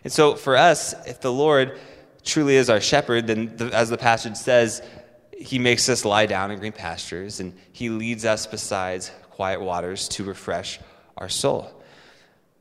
And 0.03 0.11
so 0.11 0.35
for 0.35 0.57
us, 0.57 0.93
if 1.07 1.21
the 1.21 1.31
Lord 1.31 1.79
truly 2.23 2.55
is 2.55 2.69
our 2.69 2.81
shepherd, 2.81 3.27
then 3.27 3.55
the, 3.57 3.65
as 3.73 3.89
the 3.89 3.97
passage 3.97 4.35
says, 4.35 4.81
he 5.37 5.59
makes 5.59 5.87
us 5.89 6.05
lie 6.05 6.25
down 6.25 6.51
in 6.51 6.59
green 6.59 6.71
pastures 6.71 7.39
and 7.39 7.53
he 7.71 7.89
leads 7.89 8.25
us 8.25 8.47
beside 8.47 9.05
quiet 9.29 9.61
waters 9.61 10.07
to 10.07 10.23
refresh 10.23 10.79
our 11.17 11.29
soul. 11.29 11.82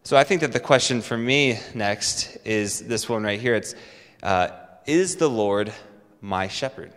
So 0.04 0.16
I 0.16 0.24
think 0.24 0.40
that 0.40 0.52
the 0.52 0.60
question 0.60 1.00
for 1.00 1.16
me 1.16 1.58
next 1.74 2.36
is 2.44 2.80
this 2.80 3.08
one 3.08 3.22
right 3.22 3.40
here. 3.40 3.54
It's, 3.54 3.74
uh, 4.22 4.48
is 4.86 5.16
the 5.16 5.30
Lord 5.30 5.72
my 6.20 6.48
shepherd? 6.48 6.92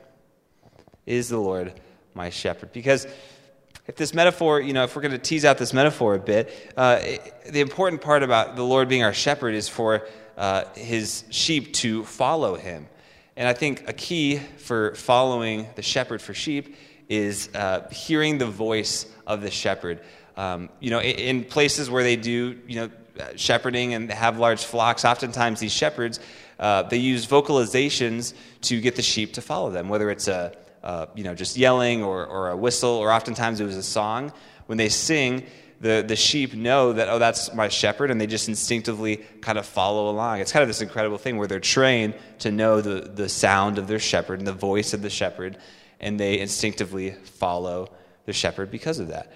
is 1.06 1.30
the 1.30 1.38
Lord 1.38 1.74
my 2.14 2.30
shepherd. 2.30 2.72
Because 2.74 3.08
if 3.88 3.96
this 3.96 4.14
metaphor, 4.14 4.60
you 4.60 4.74
know, 4.74 4.84
if 4.84 4.96
we're 4.96 5.02
going 5.02 5.12
to 5.12 5.18
tease 5.18 5.46
out 5.46 5.58
this 5.58 5.74
metaphor 5.74 6.16
a 6.16 6.20
bit, 6.20 6.74
uh, 6.76 7.00
the 7.50 7.62
important 7.62 8.02
part 8.02 8.24
about 8.24 8.56
the 8.56 8.64
Lord 8.64 8.90
being 8.90 9.04
our 9.04 9.14
shepherd 9.14 9.54
is 9.54 9.70
for 9.70 10.08
uh, 10.38 10.66
his 10.76 11.24
sheep 11.30 11.74
to 11.74 12.04
follow 12.06 12.56
him. 12.56 12.88
And 13.36 13.48
I 13.48 13.54
think 13.54 13.88
a 13.88 13.94
key 13.94 14.38
for 14.38 14.96
following 14.96 15.68
the 15.76 15.82
shepherd 15.82 16.22
for 16.22 16.34
sheep 16.34 16.76
is 17.10 17.50
uh, 17.54 17.88
hearing 17.92 18.38
the 18.38 18.48
voice 18.48 19.06
of 19.28 19.42
the 19.42 19.52
shepherd. 19.52 20.02
Um, 20.38 20.70
you 20.80 20.90
know, 20.90 21.00
in, 21.00 21.16
in, 21.16 21.44
places 21.46 21.90
where 21.90 22.04
they 22.04 22.18
do, 22.18 22.60
you 22.68 22.76
know, 22.76 22.90
shepherding 23.38 23.94
and 23.94 24.12
have 24.12 24.38
large 24.38 24.64
flocks, 24.64 25.06
oftentimes 25.06 25.60
these 25.62 25.72
shepherds, 25.72 26.20
uh, 26.60 26.84
they 26.84 26.98
use 26.98 27.26
vocalizations 27.26 28.34
to 28.62 28.82
get 28.82 28.96
the 28.96 29.02
sheep 29.02 29.34
to 29.34 29.42
follow 29.42 29.72
them, 29.72 29.88
whether 29.88 30.10
it's 30.10 30.28
a 30.28 30.52
you 31.16 31.24
know, 31.24 31.34
just 31.34 31.58
yelling 31.58 32.04
or, 32.04 32.26
or 32.26 32.50
a 32.50 32.58
whistle, 32.58 32.92
or 32.92 33.12
oftentimes 33.12 33.60
it 33.60 33.66
was 33.66 33.78
a 33.78 33.84
song. 33.84 34.32
When 34.68 34.78
they 34.78 34.90
sing, 34.90 35.46
the, 35.82 36.04
the 36.08 36.16
sheep 36.16 36.54
know 36.54 36.94
that, 36.94 37.10
oh, 37.10 37.20
that's 37.20 37.54
my 37.54 37.70
shepherd, 37.70 38.12
and 38.12 38.20
they 38.20 38.28
just 38.28 38.48
instinctively 38.48 39.18
kind 39.42 39.58
of 39.58 39.66
follow 39.66 40.10
along. 40.10 40.40
It's 40.40 40.52
kind 40.52 40.64
of 40.64 40.70
this 40.70 40.82
incredible 40.82 41.18
thing 41.18 41.38
where 41.38 41.48
they're 41.48 41.60
trained 41.60 42.14
to 42.40 42.52
know 42.52 42.82
the, 42.82 43.02
the 43.02 43.30
sound 43.30 43.78
of 43.78 43.88
their 43.88 44.00
shepherd 44.00 44.40
and 44.40 44.48
the 44.48 44.54
voice 44.54 44.94
of 44.94 45.02
the 45.02 45.10
shepherd, 45.10 45.58
and 46.00 46.20
they 46.20 46.40
instinctively 46.40 47.12
follow 47.12 47.90
the 48.26 48.34
shepherd 48.34 48.72
because 48.72 49.00
of 49.00 49.10
that. 49.10 49.32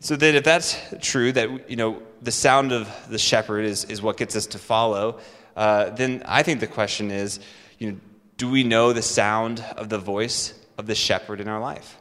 So 0.00 0.14
that 0.14 0.34
if 0.34 0.44
that's 0.44 0.80
true, 1.00 1.32
that 1.32 1.68
you 1.68 1.76
know 1.76 2.02
the 2.22 2.30
sound 2.30 2.72
of 2.72 2.88
the 3.08 3.18
shepherd 3.18 3.64
is, 3.64 3.84
is 3.84 4.00
what 4.00 4.16
gets 4.16 4.36
us 4.36 4.46
to 4.46 4.58
follow, 4.58 5.18
uh, 5.56 5.90
then 5.90 6.22
I 6.24 6.42
think 6.42 6.60
the 6.60 6.68
question 6.68 7.10
is, 7.10 7.40
you 7.78 7.92
know, 7.92 7.98
do 8.36 8.48
we 8.48 8.62
know 8.62 8.92
the 8.92 9.02
sound 9.02 9.64
of 9.76 9.88
the 9.88 9.98
voice 9.98 10.54
of 10.78 10.86
the 10.86 10.94
shepherd 10.94 11.40
in 11.40 11.48
our 11.48 11.60
life? 11.60 11.98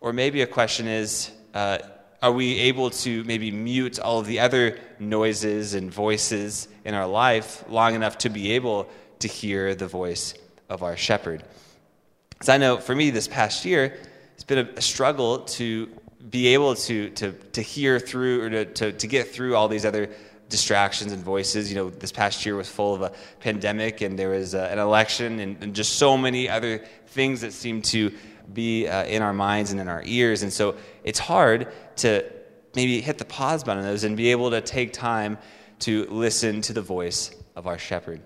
Or 0.00 0.12
maybe 0.12 0.42
a 0.42 0.46
question 0.46 0.86
is 0.86 1.32
uh, 1.54 1.78
are 2.22 2.32
we 2.32 2.58
able 2.60 2.90
to 2.90 3.24
maybe 3.24 3.50
mute 3.50 3.98
all 3.98 4.20
of 4.20 4.26
the 4.26 4.38
other 4.38 4.78
noises 5.00 5.74
and 5.74 5.92
voices 5.92 6.68
in 6.84 6.94
our 6.94 7.06
life 7.06 7.64
long 7.68 7.94
enough 7.94 8.18
to 8.18 8.28
be 8.28 8.52
able 8.52 8.88
to 9.18 9.28
hear 9.28 9.74
the 9.74 9.88
voice 9.88 10.34
of 10.68 10.84
our 10.84 10.96
shepherd? 10.96 11.42
Because 12.30 12.48
I 12.48 12.58
know 12.58 12.78
for 12.78 12.94
me 12.94 13.10
this 13.10 13.26
past 13.26 13.64
year, 13.64 13.98
it's 14.34 14.44
been 14.44 14.58
a, 14.58 14.70
a 14.76 14.80
struggle 14.80 15.40
to 15.40 15.88
be 16.28 16.48
able 16.48 16.74
to, 16.74 17.10
to, 17.10 17.32
to 17.32 17.62
hear 17.62 17.98
through 17.98 18.42
or 18.42 18.50
to, 18.50 18.64
to, 18.64 18.92
to 18.92 19.06
get 19.06 19.28
through 19.28 19.54
all 19.56 19.68
these 19.68 19.84
other 19.84 20.10
distractions 20.48 21.12
and 21.12 21.22
voices. 21.22 21.70
You 21.70 21.76
know, 21.76 21.90
this 21.90 22.12
past 22.12 22.44
year 22.44 22.56
was 22.56 22.68
full 22.68 22.94
of 22.94 23.02
a 23.02 23.12
pandemic, 23.40 24.00
and 24.00 24.18
there 24.18 24.30
was 24.30 24.54
uh, 24.54 24.68
an 24.70 24.78
election, 24.78 25.40
and, 25.40 25.62
and, 25.62 25.74
just 25.74 25.96
so 25.96 26.16
many 26.16 26.48
other 26.48 26.84
things 27.08 27.42
that 27.42 27.52
seem 27.52 27.82
to 27.82 28.12
be 28.52 28.88
uh, 28.88 29.04
in 29.04 29.22
our 29.22 29.32
minds 29.32 29.72
and 29.72 29.80
in 29.80 29.88
our 29.88 30.02
ears. 30.04 30.42
And 30.42 30.52
so 30.52 30.76
it's 31.04 31.18
hard 31.18 31.72
to 31.96 32.24
maybe 32.74 33.00
hit 33.00 33.18
the 33.18 33.24
pause 33.24 33.64
button 33.64 33.82
on 33.82 33.88
those 33.88 34.04
and 34.04 34.16
be 34.16 34.30
able 34.30 34.50
to 34.50 34.60
take 34.60 34.92
time 34.92 35.38
to 35.80 36.06
listen 36.06 36.60
to 36.62 36.72
the 36.72 36.82
voice 36.82 37.30
of 37.54 37.66
our 37.66 37.78
shepherd. 37.78 38.20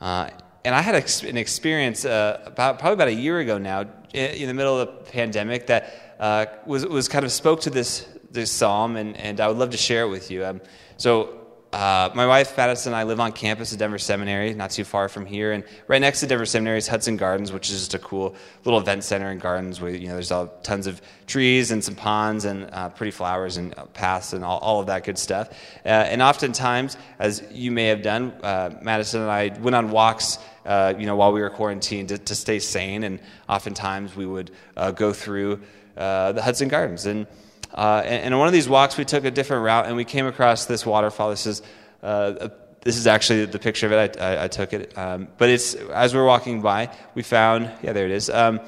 Uh, 0.00 0.30
and 0.64 0.74
I 0.74 0.80
had 0.80 0.94
an 0.94 1.36
experience 1.36 2.04
uh, 2.04 2.40
about 2.46 2.78
probably 2.78 2.94
about 2.94 3.08
a 3.08 3.14
year 3.14 3.40
ago 3.40 3.58
now, 3.58 3.86
in 4.12 4.46
the 4.46 4.54
middle 4.54 4.78
of 4.78 4.86
the 4.86 5.10
pandemic, 5.10 5.66
that 5.68 6.11
uh, 6.22 6.46
was 6.66 6.86
was 6.86 7.08
kind 7.08 7.24
of 7.24 7.32
spoke 7.32 7.62
to 7.62 7.70
this 7.70 8.06
this 8.30 8.48
psalm, 8.50 8.96
and, 8.96 9.16
and 9.16 9.40
I 9.40 9.48
would 9.48 9.56
love 9.56 9.70
to 9.70 9.76
share 9.76 10.04
it 10.04 10.08
with 10.08 10.30
you. 10.30 10.44
Um, 10.44 10.60
so, 10.96 11.36
uh, 11.72 12.10
my 12.14 12.28
wife 12.28 12.56
Madison 12.56 12.92
and 12.92 12.96
I 12.96 13.02
live 13.02 13.18
on 13.18 13.32
campus 13.32 13.72
at 13.72 13.80
Denver 13.80 13.98
Seminary, 13.98 14.54
not 14.54 14.70
too 14.70 14.84
far 14.84 15.08
from 15.08 15.26
here, 15.26 15.50
and 15.50 15.64
right 15.88 16.00
next 16.00 16.20
to 16.20 16.28
Denver 16.28 16.46
Seminary 16.46 16.78
is 16.78 16.86
Hudson 16.86 17.16
Gardens, 17.16 17.50
which 17.50 17.70
is 17.70 17.80
just 17.80 17.94
a 17.94 17.98
cool 17.98 18.36
little 18.64 18.78
event 18.78 19.02
center 19.02 19.30
and 19.30 19.40
gardens 19.40 19.80
where 19.80 19.90
you 19.90 20.06
know 20.06 20.14
there's 20.14 20.30
all, 20.30 20.46
tons 20.62 20.86
of 20.86 21.02
trees 21.26 21.72
and 21.72 21.82
some 21.82 21.96
ponds 21.96 22.44
and 22.44 22.70
uh, 22.72 22.88
pretty 22.90 23.10
flowers 23.10 23.56
and 23.56 23.76
uh, 23.76 23.86
paths 23.86 24.32
and 24.32 24.44
all, 24.44 24.58
all 24.58 24.78
of 24.78 24.86
that 24.86 25.02
good 25.02 25.18
stuff. 25.18 25.48
Uh, 25.84 25.88
and 25.88 26.22
oftentimes, 26.22 26.96
as 27.18 27.42
you 27.50 27.72
may 27.72 27.86
have 27.86 28.02
done, 28.02 28.32
uh, 28.44 28.70
Madison 28.80 29.22
and 29.22 29.30
I 29.30 29.48
went 29.58 29.74
on 29.74 29.90
walks. 29.90 30.38
Uh, 30.64 30.94
you 30.96 31.06
know, 31.06 31.16
while 31.16 31.32
we 31.32 31.40
were 31.40 31.50
quarantined 31.50 32.10
to, 32.10 32.18
to, 32.18 32.36
stay 32.36 32.60
sane, 32.60 33.02
and 33.02 33.18
oftentimes 33.48 34.14
we 34.14 34.24
would 34.24 34.52
go 34.94 35.12
through 35.12 35.60
the 35.94 36.42
Hudson 36.42 36.68
Gardens 36.68 37.06
and 37.06 37.26
uh, 37.74 38.02
and, 38.04 38.38
one 38.38 38.46
of 38.46 38.52
these 38.52 38.68
walks, 38.68 38.98
we 38.98 39.04
took 39.04 39.24
a 39.24 39.30
different 39.30 39.64
route, 39.64 39.86
and 39.86 39.96
we 39.96 40.04
came 40.04 40.26
across 40.26 40.66
this 40.66 40.84
waterfall. 40.84 41.30
This 41.30 41.46
is 41.46 41.62
uh, 42.02 42.50
this 42.82 42.96
is 42.98 43.06
actually 43.06 43.46
the 43.46 43.58
picture 43.58 43.86
of 43.86 43.92
it. 43.92 44.18
I, 44.20 44.34
I, 44.34 44.44
I 44.44 44.48
took 44.48 44.72
it, 44.72 44.96
um, 44.98 45.28
but 45.38 45.48
it's 45.48 45.74
as 45.74 46.12
we 46.12 46.20
were 46.20 46.26
walking 46.26 46.60
by, 46.60 46.94
we 47.14 47.22
found 47.22 47.70
yeah, 47.82 47.92
there 47.92 48.04
it 48.04 48.10
is. 48.10 48.28
Um, 48.28 48.60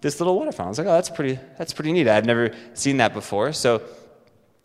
this 0.00 0.20
little 0.20 0.38
waterfall. 0.38 0.66
I 0.66 0.68
was 0.68 0.78
like, 0.78 0.86
oh, 0.86 0.92
that's 0.92 1.10
pretty. 1.10 1.38
That's 1.58 1.72
pretty 1.72 1.92
neat. 1.92 2.08
I 2.08 2.14
had 2.14 2.24
never 2.24 2.52
seen 2.74 2.98
that 2.98 3.12
before. 3.12 3.52
So 3.52 3.82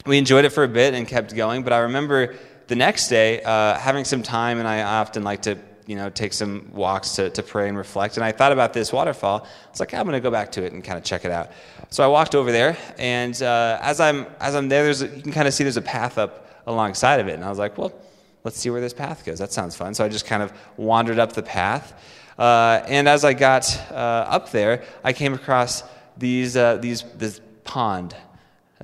we 0.06 0.18
enjoyed 0.18 0.46
it 0.46 0.52
for 0.52 0.64
a 0.64 0.68
bit 0.68 0.94
and 0.94 1.08
kept 1.08 1.36
going. 1.36 1.64
But 1.64 1.74
I 1.74 1.80
remember 1.80 2.36
the 2.68 2.76
next 2.76 3.10
day 3.10 3.42
uh, 3.42 3.76
having 3.78 4.06
some 4.06 4.24
time, 4.24 4.60
and 4.60 4.68
I 4.68 4.84
often 4.84 5.24
like 5.24 5.42
to 5.44 5.58
you 5.88 5.96
know, 5.96 6.10
take 6.10 6.34
some 6.34 6.70
walks 6.74 7.16
to, 7.16 7.30
to 7.32 7.44
pray 7.44 7.68
and 7.68 7.78
reflect. 7.78 8.18
And 8.18 8.24
I 8.24 8.32
thought 8.32 8.52
about 8.52 8.74
this 8.74 8.94
waterfall. 8.94 9.42
I 9.44 9.70
was 9.70 9.80
like, 9.80 9.94
I'm 9.94 10.04
going 10.04 10.14
to 10.14 10.20
go 10.20 10.32
back 10.32 10.52
to 10.54 10.64
it 10.64 10.74
and 10.74 10.84
kind 10.84 10.98
of 10.98 11.04
check 11.04 11.26
it 11.26 11.32
out. 11.32 11.52
So 11.90 12.04
I 12.04 12.08
walked 12.08 12.36
over 12.36 12.52
there, 12.52 12.78
and 12.98 13.40
uh, 13.42 13.80
as 13.82 14.00
I'm 14.00 14.26
as 14.40 14.56
I'm 14.56 14.70
there, 14.70 14.84
there's 14.84 15.02
a, 15.02 15.08
you 15.08 15.22
can 15.22 15.32
kind 15.32 15.48
of 15.48 15.54
see 15.54 15.64
there's 15.64 15.78
a 15.78 15.82
path 15.82 16.18
up 16.18 16.48
alongside 16.66 17.20
of 17.20 17.28
it. 17.28 17.34
And 17.34 17.44
I 17.44 17.50
was 17.50 17.60
like, 17.60 17.78
well, 17.78 17.94
let's 18.44 18.58
see 18.58 18.70
where 18.70 18.82
this 18.82 18.94
path 18.94 19.26
goes. 19.26 19.40
That 19.40 19.52
sounds 19.52 19.76
fun. 19.76 19.94
So 19.94 20.04
I 20.04 20.10
just 20.10 20.26
kind 20.26 20.42
of 20.42 20.54
wandered 20.78 21.20
up 21.20 21.34
the 21.34 21.44
path. 21.44 21.94
Uh, 22.38 22.84
and 22.88 23.08
as 23.08 23.24
I 23.24 23.34
got 23.34 23.80
uh, 23.92 23.94
up 23.94 24.52
there, 24.52 24.84
I 25.04 25.14
came 25.14 25.34
across 25.34 25.84
these, 26.18 26.58
uh, 26.58 26.78
these, 26.78 27.04
this 27.16 27.42
pond 27.64 28.16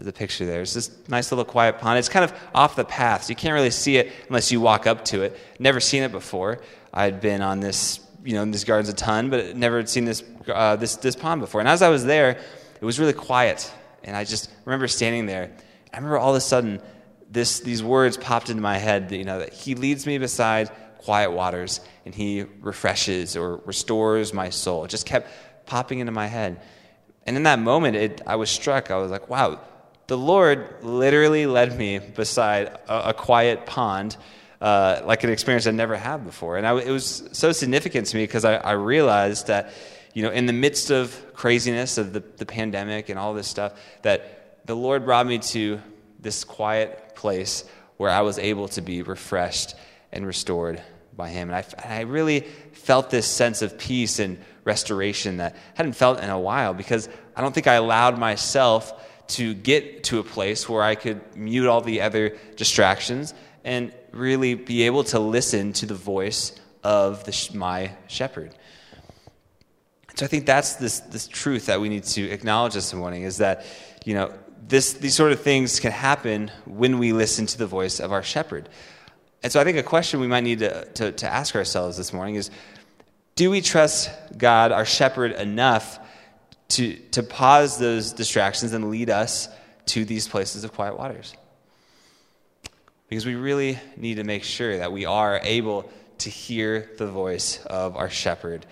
a 0.07 0.11
picture 0.11 0.45
there. 0.45 0.61
It's 0.61 0.73
this 0.73 0.91
nice 1.07 1.31
little 1.31 1.45
quiet 1.45 1.79
pond. 1.79 1.99
It's 1.99 2.09
kind 2.09 2.23
of 2.23 2.33
off 2.53 2.75
the 2.75 2.85
path, 2.85 3.23
so 3.23 3.29
you 3.29 3.35
can't 3.35 3.53
really 3.53 3.71
see 3.71 3.97
it 3.97 4.11
unless 4.27 4.51
you 4.51 4.61
walk 4.61 4.87
up 4.87 5.03
to 5.05 5.23
it. 5.23 5.37
Never 5.59 5.79
seen 5.79 6.03
it 6.03 6.11
before. 6.11 6.59
I'd 6.93 7.21
been 7.21 7.41
on 7.41 7.59
this, 7.59 7.99
you 8.23 8.33
know, 8.33 8.43
in 8.43 8.51
these 8.51 8.63
gardens 8.63 8.89
a 8.89 8.93
ton, 8.93 9.29
but 9.29 9.55
never 9.55 9.77
had 9.77 9.89
seen 9.89 10.05
this, 10.05 10.23
uh, 10.47 10.75
this, 10.75 10.95
this 10.97 11.15
pond 11.15 11.41
before. 11.41 11.61
And 11.61 11.69
as 11.69 11.81
I 11.81 11.89
was 11.89 12.05
there, 12.05 12.39
it 12.79 12.85
was 12.85 12.99
really 12.99 13.13
quiet. 13.13 13.71
And 14.03 14.15
I 14.15 14.23
just 14.23 14.51
remember 14.65 14.87
standing 14.87 15.25
there. 15.25 15.51
I 15.93 15.97
remember 15.97 16.17
all 16.17 16.31
of 16.31 16.35
a 16.35 16.41
sudden, 16.41 16.81
this, 17.29 17.59
these 17.59 17.83
words 17.83 18.17
popped 18.17 18.49
into 18.49 18.61
my 18.61 18.77
head 18.77 19.09
that, 19.09 19.17
you 19.17 19.25
know, 19.25 19.39
that 19.39 19.53
He 19.53 19.75
leads 19.75 20.05
me 20.07 20.17
beside 20.17 20.71
quiet 20.99 21.31
waters 21.31 21.81
and 22.05 22.15
He 22.15 22.43
refreshes 22.61 23.35
or 23.35 23.57
restores 23.65 24.33
my 24.33 24.49
soul. 24.49 24.85
It 24.85 24.89
just 24.89 25.05
kept 25.05 25.29
popping 25.65 25.99
into 25.99 26.11
my 26.11 26.27
head. 26.27 26.59
And 27.25 27.37
in 27.37 27.43
that 27.43 27.59
moment, 27.59 27.95
it, 27.95 28.21
I 28.25 28.37
was 28.37 28.49
struck. 28.49 28.89
I 28.89 28.97
was 28.97 29.11
like, 29.11 29.29
wow, 29.29 29.59
the 30.07 30.17
Lord 30.17 30.83
literally 30.83 31.45
led 31.45 31.77
me 31.77 31.99
beside 31.99 32.67
a, 32.87 33.09
a 33.09 33.13
quiet 33.13 33.67
pond, 33.67 34.17
uh, 34.61 35.01
like 35.05 35.23
an 35.23 35.29
experience 35.29 35.67
I'd 35.67 35.75
never 35.75 35.95
had 35.95 36.25
before. 36.25 36.57
And 36.57 36.67
I, 36.67 36.77
it 36.79 36.91
was 36.91 37.29
so 37.31 37.51
significant 37.51 38.07
to 38.07 38.17
me 38.17 38.23
because 38.23 38.43
I, 38.43 38.55
I, 38.55 38.71
realized 38.73 39.47
that, 39.47 39.71
you 40.13 40.21
know, 40.21 40.31
in 40.31 40.47
the 40.47 40.53
midst 40.53 40.91
of 40.91 41.33
craziness 41.33 41.97
of 41.97 42.11
the, 42.11 42.21
the 42.37 42.45
pandemic 42.45 43.09
and 43.09 43.17
all 43.17 43.33
this 43.33 43.47
stuff, 43.47 43.79
that 44.01 44.65
the 44.65 44.75
Lord 44.75 45.05
brought 45.05 45.25
me 45.25 45.39
to 45.39 45.79
this 46.19 46.43
quiet 46.43 47.15
place 47.15 47.63
where 47.97 48.09
I 48.09 48.21
was 48.21 48.37
able 48.37 48.67
to 48.69 48.81
be 48.81 49.01
refreshed 49.01 49.75
and 50.11 50.27
restored 50.27 50.81
by 51.15 51.29
Him. 51.29 51.49
And 51.49 51.55
I, 51.55 51.65
and 51.83 51.93
I 51.93 52.01
really 52.01 52.41
felt 52.73 53.09
this 53.09 53.27
sense 53.27 53.61
of 53.61 53.77
peace 53.77 54.19
and 54.19 54.37
restoration 54.65 55.37
that 55.37 55.55
I 55.55 55.57
hadn't 55.75 55.93
felt 55.93 56.19
in 56.21 56.29
a 56.29 56.39
while 56.39 56.73
because 56.73 57.07
I 57.35 57.41
don't 57.41 57.53
think 57.53 57.67
I 57.67 57.75
allowed 57.75 58.17
myself 58.19 58.93
to 59.29 59.53
get 59.53 60.03
to 60.05 60.19
a 60.19 60.23
place 60.23 60.67
where 60.67 60.81
I 60.81 60.95
could 60.95 61.21
mute 61.35 61.67
all 61.67 61.81
the 61.81 62.01
other 62.01 62.35
distractions 62.55 63.33
and 63.63 63.93
really 64.11 64.55
be 64.55 64.83
able 64.83 65.03
to 65.05 65.19
listen 65.19 65.73
to 65.73 65.85
the 65.85 65.95
voice 65.95 66.59
of 66.83 67.23
the, 67.25 67.49
my 67.53 67.91
shepherd. 68.07 68.55
So 70.15 70.25
I 70.25 70.27
think 70.27 70.45
that's 70.45 70.75
this, 70.75 70.99
this 71.01 71.27
truth 71.27 71.67
that 71.67 71.79
we 71.79 71.89
need 71.89 72.03
to 72.05 72.29
acknowledge 72.29 72.73
this 72.73 72.93
morning 72.93 73.23
is 73.23 73.37
that, 73.37 73.65
you 74.05 74.13
know, 74.13 74.33
this, 74.67 74.93
these 74.93 75.15
sort 75.15 75.31
of 75.31 75.41
things 75.41 75.79
can 75.79 75.91
happen 75.91 76.51
when 76.65 76.99
we 76.99 77.13
listen 77.13 77.45
to 77.47 77.57
the 77.57 77.65
voice 77.65 77.99
of 77.99 78.11
our 78.11 78.23
shepherd. 78.23 78.69
And 79.41 79.51
so 79.51 79.61
I 79.61 79.63
think 79.63 79.77
a 79.77 79.83
question 79.83 80.19
we 80.19 80.27
might 80.27 80.43
need 80.43 80.59
to, 80.59 80.85
to, 80.85 81.11
to 81.13 81.27
ask 81.27 81.55
ourselves 81.55 81.97
this 81.97 82.11
morning 82.11 82.35
is 82.35 82.51
do 83.35 83.49
we 83.49 83.61
trust 83.61 84.09
God, 84.37 84.73
our 84.73 84.85
shepherd, 84.85 85.31
enough 85.31 85.99
to, 86.69 86.95
to 87.11 87.23
pause 87.23 87.77
those 87.77 88.11
distractions 88.11 88.73
and 88.73 88.89
lead 88.91 89.09
us 89.09 89.47
to 89.87 90.05
these 90.05 90.27
places 90.27 90.63
of 90.63 90.73
quiet 90.73 90.97
waters. 90.97 91.33
Because 93.09 93.25
we 93.25 93.35
really 93.35 93.79
need 93.97 94.15
to 94.15 94.23
make 94.23 94.43
sure 94.43 94.77
that 94.77 94.91
we 94.91 95.05
are 95.05 95.39
able 95.43 95.89
to 96.19 96.29
hear 96.29 96.91
the 96.97 97.07
voice 97.07 97.63
of 97.65 97.95
our 97.95 98.09
shepherd. 98.09 98.65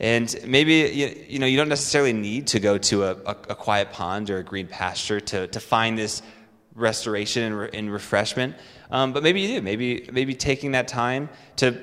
And 0.00 0.34
maybe 0.44 1.26
you, 1.28 1.38
know 1.38 1.46
you 1.46 1.56
don't 1.56 1.68
necessarily 1.68 2.12
need 2.12 2.48
to 2.48 2.60
go 2.60 2.76
to 2.76 3.04
a, 3.04 3.10
a, 3.12 3.36
a, 3.50 3.54
quiet 3.54 3.92
pond 3.92 4.30
or 4.30 4.38
a 4.38 4.42
green 4.42 4.66
pasture 4.66 5.20
to, 5.20 5.46
to 5.46 5.60
find 5.60 5.96
this 5.96 6.22
restoration 6.74 7.44
and, 7.44 7.58
re, 7.58 7.70
and 7.72 7.92
refreshment. 7.92 8.56
Um, 8.90 9.12
but 9.12 9.22
maybe 9.22 9.42
you 9.42 9.48
do. 9.48 9.62
Maybe 9.62 10.08
maybe 10.12 10.34
taking 10.34 10.72
that 10.72 10.88
time 10.88 11.28
to 11.56 11.80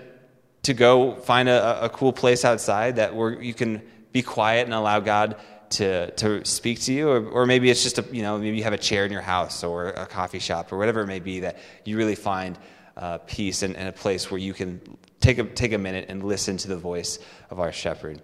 to 0.64 0.74
go 0.74 1.16
find 1.16 1.48
a, 1.48 1.86
a 1.86 1.90
cool 1.90 2.12
place 2.12 2.44
outside 2.44 2.98
that 2.98 3.16
where 3.16 3.42
you 3.42 3.54
can 3.54 3.82
be 4.12 4.22
quiet 4.22 4.66
and 4.66 4.74
allow 4.74 5.00
God 5.00 5.38
to, 5.72 6.12
to 6.12 6.44
speak 6.46 6.80
to 6.82 6.94
you, 6.94 7.10
or, 7.10 7.26
or 7.30 7.46
maybe 7.46 7.70
it's 7.70 7.84
just 7.84 8.00
a, 8.00 8.06
you 8.12 8.22
know, 8.22 8.38
maybe 8.38 8.58
you 8.58 8.64
have 8.64 8.74
a 8.74 8.78
chair 8.78 9.06
in 9.06 9.12
your 9.12 9.22
house 9.22 9.64
or 9.64 9.88
a 9.88 10.06
coffee 10.06 10.40
shop 10.40 10.72
or 10.72 10.78
whatever 10.78 11.02
it 11.02 11.08
may 11.08 11.20
be 11.20 11.42
that 11.42 11.58
you 11.86 11.98
really 11.98 12.16
find 12.16 12.58
uh, 12.98 13.20
peace 13.20 13.64
and, 13.64 13.76
and, 13.78 13.88
a 13.88 13.92
place 13.92 14.30
where 14.30 14.40
you 14.40 14.54
can 14.54 14.82
take 15.22 15.38
a, 15.38 15.44
take 15.44 15.72
a 15.72 15.78
minute 15.78 16.08
and 16.10 16.24
listen 16.24 16.58
to 16.58 16.68
the 16.68 16.78
voice 16.78 17.20
of 17.50 17.60
our 17.60 17.72
shepherd. 17.72 18.22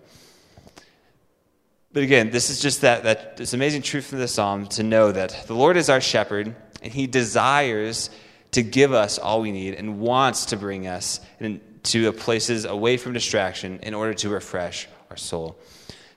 But 1.93 2.03
again, 2.03 2.29
this 2.29 2.49
is 2.49 2.59
just 2.59 2.81
that, 2.81 3.03
that 3.03 3.37
this 3.37 3.53
amazing 3.53 3.83
truth 3.83 4.07
from 4.07 4.19
the 4.19 4.27
psalm 4.27 4.67
to 4.67 4.83
know 4.83 5.13
that 5.13 5.45
the 5.47 5.53
Lord 5.53 5.77
is 5.77 5.89
our 5.89 6.01
shepherd 6.01 6.53
and 6.81 6.91
he 6.91 7.07
desires 7.07 8.09
to 8.51 8.63
give 8.63 8.91
us 8.91 9.17
all 9.17 9.41
we 9.41 9.51
need 9.51 9.75
and 9.75 9.99
wants 9.99 10.47
to 10.47 10.57
bring 10.57 10.87
us 10.87 11.21
to 11.83 12.11
places 12.11 12.65
away 12.65 12.97
from 12.97 13.13
distraction 13.13 13.79
in 13.81 13.93
order 13.93 14.13
to 14.15 14.29
refresh 14.29 14.87
our 15.09 15.17
soul. 15.17 15.57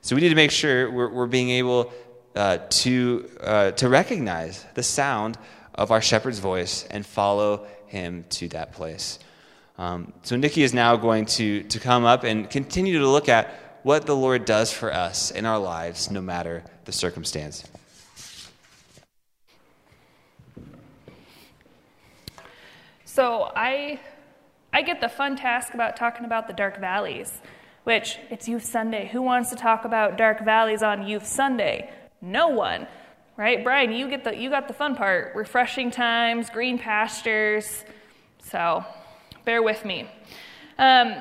So 0.00 0.14
we 0.14 0.22
need 0.22 0.30
to 0.30 0.34
make 0.34 0.50
sure 0.50 0.90
we're, 0.90 1.10
we're 1.10 1.26
being 1.26 1.50
able 1.50 1.92
uh, 2.34 2.58
to, 2.70 3.28
uh, 3.40 3.70
to 3.72 3.88
recognize 3.88 4.64
the 4.74 4.82
sound 4.82 5.36
of 5.74 5.90
our 5.90 6.00
shepherd's 6.00 6.38
voice 6.38 6.84
and 6.90 7.04
follow 7.04 7.66
him 7.86 8.24
to 8.30 8.48
that 8.48 8.72
place. 8.72 9.18
Um, 9.76 10.12
so 10.22 10.36
Nikki 10.36 10.62
is 10.62 10.74
now 10.74 10.96
going 10.96 11.26
to, 11.26 11.62
to 11.64 11.80
come 11.80 12.04
up 12.04 12.24
and 12.24 12.48
continue 12.50 12.98
to 12.98 13.08
look 13.08 13.28
at 13.28 13.80
what 13.82 14.06
the 14.06 14.16
Lord 14.16 14.44
does 14.44 14.72
for 14.72 14.92
us 14.92 15.30
in 15.30 15.46
our 15.46 15.58
lives, 15.58 16.10
no 16.10 16.20
matter 16.20 16.64
the 16.84 16.92
circumstance. 16.92 17.64
So 23.04 23.50
I, 23.56 24.00
I 24.72 24.82
get 24.82 25.00
the 25.00 25.08
fun 25.08 25.36
task 25.36 25.74
about 25.74 25.96
talking 25.96 26.24
about 26.24 26.46
the 26.46 26.52
dark 26.52 26.78
valleys 26.78 27.40
which 27.88 28.18
it's 28.28 28.47
Youth 28.47 28.66
Sunday. 28.66 29.09
Who 29.12 29.23
wants 29.23 29.49
to 29.49 29.57
talk 29.57 29.87
about 29.87 30.18
dark 30.18 30.45
valleys 30.45 30.83
on 30.83 31.09
Youth 31.09 31.26
Sunday? 31.26 31.90
No 32.21 32.49
one, 32.49 32.87
right? 33.38 33.64
Brian, 33.64 33.92
you 33.92 34.11
get 34.11 34.25
the 34.25 34.37
you 34.37 34.50
got 34.50 34.68
the 34.68 34.75
fun 34.75 34.95
part: 34.95 35.35
refreshing 35.35 35.90
times, 35.90 36.50
green 36.50 36.78
pastures. 36.78 37.87
So, 38.42 38.85
bear 39.47 39.62
with 39.62 39.87
me. 39.87 40.07
Um, 40.78 41.14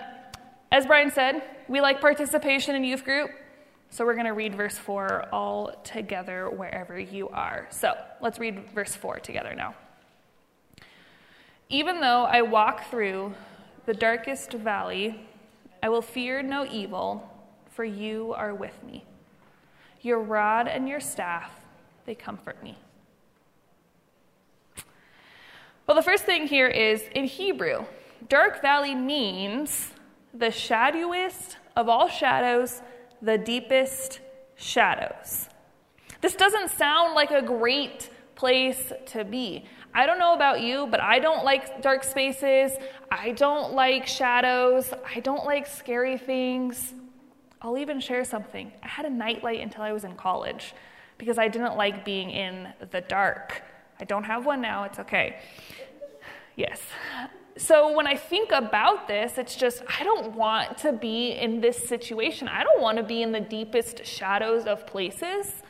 as 0.70 0.86
Brian 0.86 1.10
said, 1.10 1.42
we 1.70 1.80
like 1.80 2.02
participation 2.02 2.76
in 2.76 2.84
youth 2.84 3.06
group, 3.06 3.32
so 3.90 4.04
we're 4.04 4.16
going 4.16 4.26
to 4.26 4.34
read 4.34 4.54
verse 4.54 4.78
four 4.78 5.26
all 5.32 5.72
together 5.86 6.50
wherever 6.50 7.00
you 7.00 7.30
are. 7.30 7.68
So 7.70 7.94
let's 8.20 8.40
read 8.40 8.72
verse 8.76 8.94
four 8.94 9.20
together 9.20 9.56
now. 9.56 9.74
Even 11.70 12.02
though 12.02 12.26
I 12.26 12.42
walk 12.42 12.92
through 12.92 13.36
the 13.86 13.94
darkest 13.94 14.52
valley 14.52 15.22
I 15.82 15.90
will 15.90 16.02
fear 16.02 16.42
no 16.42 16.66
evil, 16.66 17.30
for 17.72 17.86
you 17.86 18.34
are 18.34 18.54
with 18.56 18.84
me. 18.84 19.06
Your 20.02 20.20
rod 20.20 20.68
and 20.68 20.88
your 20.88 21.00
staff, 21.00 21.52
they 22.06 22.16
comfort 22.16 22.62
me. 22.64 22.78
Well, 25.86 25.96
the 25.96 26.04
first 26.04 26.26
thing 26.26 26.48
here 26.48 26.68
is 26.68 27.04
in 27.16 27.26
Hebrew, 27.26 27.86
dark 28.28 28.62
valley 28.62 28.96
means 28.96 29.92
the 30.34 30.52
shadowiest 30.52 31.58
of 31.76 31.88
all 31.88 32.10
shadows, 32.10 32.82
the 33.22 33.38
deepest 33.38 34.20
shadows. 34.56 35.48
This 36.22 36.36
doesn't 36.36 36.72
sound 36.72 37.14
like 37.16 37.32
a 37.32 37.42
great 37.42 38.10
place 38.36 38.92
to 39.08 39.24
be. 39.24 39.66
I 39.98 40.06
don't 40.06 40.20
know 40.20 40.36
about 40.36 40.62
you, 40.62 40.86
but 40.92 41.02
I 41.02 41.18
don't 41.18 41.44
like 41.44 41.82
dark 41.82 42.04
spaces. 42.04 42.72
I 43.10 43.32
don't 43.32 43.74
like 43.74 44.06
shadows. 44.06 44.94
I 45.16 45.22
don't 45.22 45.44
like 45.44 45.66
scary 45.66 46.20
things. 46.20 46.94
I'll 47.64 47.80
even 47.80 48.00
share 48.00 48.24
something. 48.24 48.72
I 48.84 48.88
had 48.88 49.08
a 49.08 49.10
nightlight 49.10 49.60
until 49.60 49.82
I 49.82 49.94
was 49.94 50.04
in 50.04 50.14
college 50.14 50.76
because 51.18 51.40
I 51.40 51.48
didn't 51.48 51.78
like 51.78 52.06
being 52.06 52.30
in 52.30 52.68
the 52.92 53.02
dark. 53.02 53.64
I 54.00 54.04
don't 54.04 54.24
have 54.26 54.46
one 54.46 54.62
now, 54.62 54.84
it's 54.84 55.00
okay. 55.00 55.40
Yes. 56.56 56.80
So 57.58 57.92
when 57.92 58.06
I 58.06 58.16
think 58.16 58.52
about 58.52 59.08
this, 59.08 59.40
it's 59.40 59.56
just, 59.56 59.82
I 60.00 60.04
don't 60.04 60.36
want 60.36 60.78
to 60.80 60.94
be 60.94 61.32
in 61.32 61.60
this 61.60 61.76
situation. 61.76 62.48
I 62.48 62.64
don't 62.64 62.82
want 62.82 63.00
to 63.00 63.04
be 63.04 63.24
in 63.24 63.32
the 63.32 63.40
deepest 63.40 64.06
shadows 64.06 64.68
of 64.68 64.86
places. 64.86 65.64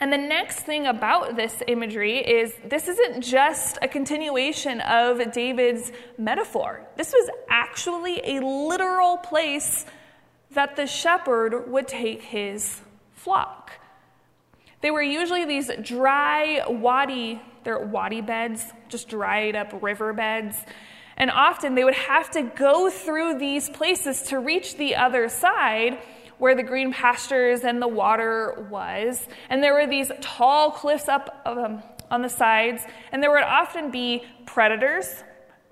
And 0.00 0.12
the 0.12 0.18
next 0.18 0.60
thing 0.60 0.86
about 0.86 1.36
this 1.36 1.62
imagery 1.68 2.18
is 2.18 2.52
this 2.64 2.88
isn't 2.88 3.22
just 3.22 3.78
a 3.80 3.86
continuation 3.86 4.80
of 4.80 5.32
David's 5.32 5.92
metaphor. 6.18 6.84
This 6.96 7.12
was 7.12 7.30
actually 7.48 8.20
a 8.36 8.44
literal 8.44 9.18
place 9.18 9.86
that 10.50 10.76
the 10.76 10.86
shepherd 10.86 11.70
would 11.70 11.86
take 11.86 12.22
his 12.22 12.80
flock. 13.12 13.70
They 14.80 14.90
were 14.90 15.02
usually 15.02 15.44
these 15.44 15.70
dry 15.80 16.62
wadi, 16.68 17.40
they're 17.62 17.78
wadi 17.78 18.20
beds, 18.20 18.66
just 18.88 19.08
dried 19.08 19.56
up 19.56 19.82
river 19.82 20.12
beds. 20.12 20.56
And 21.16 21.30
often 21.30 21.76
they 21.76 21.84
would 21.84 21.94
have 21.94 22.30
to 22.32 22.42
go 22.42 22.90
through 22.90 23.38
these 23.38 23.70
places 23.70 24.22
to 24.24 24.40
reach 24.40 24.76
the 24.76 24.96
other 24.96 25.28
side 25.28 25.98
where 26.38 26.54
the 26.54 26.62
green 26.62 26.92
pastures 26.92 27.60
and 27.60 27.80
the 27.80 27.88
water 27.88 28.66
was. 28.70 29.26
And 29.48 29.62
there 29.62 29.74
were 29.74 29.86
these 29.86 30.10
tall 30.20 30.70
cliffs 30.70 31.08
up 31.08 31.42
um, 31.46 31.82
on 32.10 32.22
the 32.22 32.28
sides, 32.28 32.82
and 33.12 33.22
there 33.22 33.30
would 33.30 33.42
often 33.42 33.90
be 33.90 34.24
predators 34.46 35.22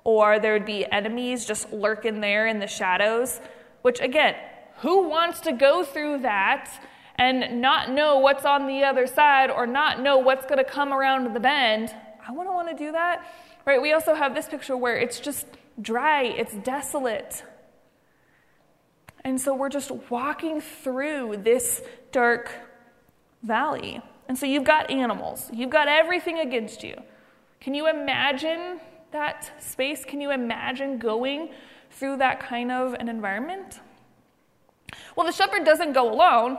or 0.04 0.38
there 0.38 0.52
would 0.52 0.66
be 0.66 0.84
enemies 0.90 1.44
just 1.44 1.72
lurking 1.72 2.20
there 2.20 2.46
in 2.46 2.58
the 2.58 2.66
shadows, 2.66 3.40
which 3.82 4.00
again, 4.00 4.34
who 4.78 5.08
wants 5.08 5.40
to 5.40 5.52
go 5.52 5.84
through 5.84 6.18
that 6.18 6.68
and 7.16 7.60
not 7.60 7.90
know 7.90 8.18
what's 8.18 8.44
on 8.44 8.66
the 8.66 8.82
other 8.82 9.06
side 9.06 9.50
or 9.50 9.66
not 9.66 10.00
know 10.00 10.18
what's 10.18 10.44
going 10.46 10.58
to 10.58 10.64
come 10.64 10.92
around 10.92 11.32
the 11.34 11.40
bend? 11.40 11.94
I 12.26 12.32
wouldn't 12.32 12.54
want 12.54 12.68
to 12.68 12.74
do 12.74 12.92
that. 12.92 13.24
Right? 13.64 13.80
We 13.80 13.92
also 13.92 14.14
have 14.14 14.34
this 14.34 14.48
picture 14.48 14.76
where 14.76 14.96
it's 14.96 15.20
just 15.20 15.46
dry, 15.80 16.24
it's 16.24 16.54
desolate. 16.54 17.44
And 19.24 19.40
so 19.40 19.54
we're 19.54 19.68
just 19.68 19.90
walking 20.10 20.60
through 20.60 21.38
this 21.38 21.82
dark 22.10 22.50
valley. 23.42 24.00
And 24.28 24.38
so 24.38 24.46
you've 24.46 24.64
got 24.64 24.90
animals, 24.90 25.50
you've 25.52 25.70
got 25.70 25.88
everything 25.88 26.38
against 26.38 26.82
you. 26.82 26.96
Can 27.60 27.74
you 27.74 27.88
imagine 27.88 28.80
that 29.12 29.52
space? 29.62 30.04
Can 30.04 30.20
you 30.20 30.30
imagine 30.30 30.98
going 30.98 31.50
through 31.90 32.16
that 32.16 32.40
kind 32.40 32.72
of 32.72 32.94
an 32.94 33.08
environment? 33.08 33.80
Well, 35.16 35.26
the 35.26 35.32
shepherd 35.32 35.64
doesn't 35.64 35.92
go 35.92 36.12
alone. 36.12 36.58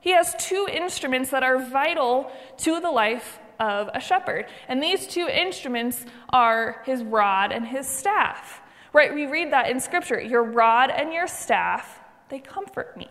He 0.00 0.10
has 0.10 0.34
two 0.38 0.66
instruments 0.72 1.30
that 1.30 1.42
are 1.42 1.58
vital 1.58 2.32
to 2.58 2.80
the 2.80 2.90
life 2.90 3.38
of 3.58 3.90
a 3.92 4.00
shepherd. 4.00 4.46
And 4.66 4.82
these 4.82 5.06
two 5.06 5.28
instruments 5.28 6.06
are 6.30 6.82
his 6.86 7.02
rod 7.02 7.52
and 7.52 7.66
his 7.66 7.86
staff. 7.86 8.62
Right? 8.92 9.14
We 9.14 9.26
read 9.26 9.52
that 9.52 9.70
in 9.70 9.78
Scripture. 9.78 10.20
Your 10.20 10.42
rod 10.42 10.90
and 10.90 11.12
your 11.12 11.28
staff, 11.28 11.99
they 12.30 12.38
comfort 12.38 12.96
me. 12.96 13.08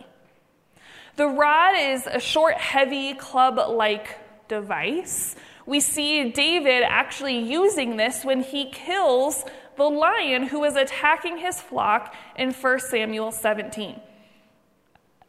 The 1.16 1.26
rod 1.26 1.74
is 1.78 2.06
a 2.06 2.20
short, 2.20 2.54
heavy, 2.54 3.14
club 3.14 3.58
like 3.70 4.18
device. 4.48 5.36
We 5.66 5.80
see 5.80 6.30
David 6.30 6.82
actually 6.82 7.38
using 7.38 7.96
this 7.96 8.24
when 8.24 8.42
he 8.42 8.70
kills 8.70 9.44
the 9.76 9.84
lion 9.84 10.44
who 10.44 10.64
is 10.64 10.76
attacking 10.76 11.38
his 11.38 11.60
flock 11.60 12.14
in 12.36 12.52
1 12.52 12.80
Samuel 12.80 13.32
17 13.32 14.00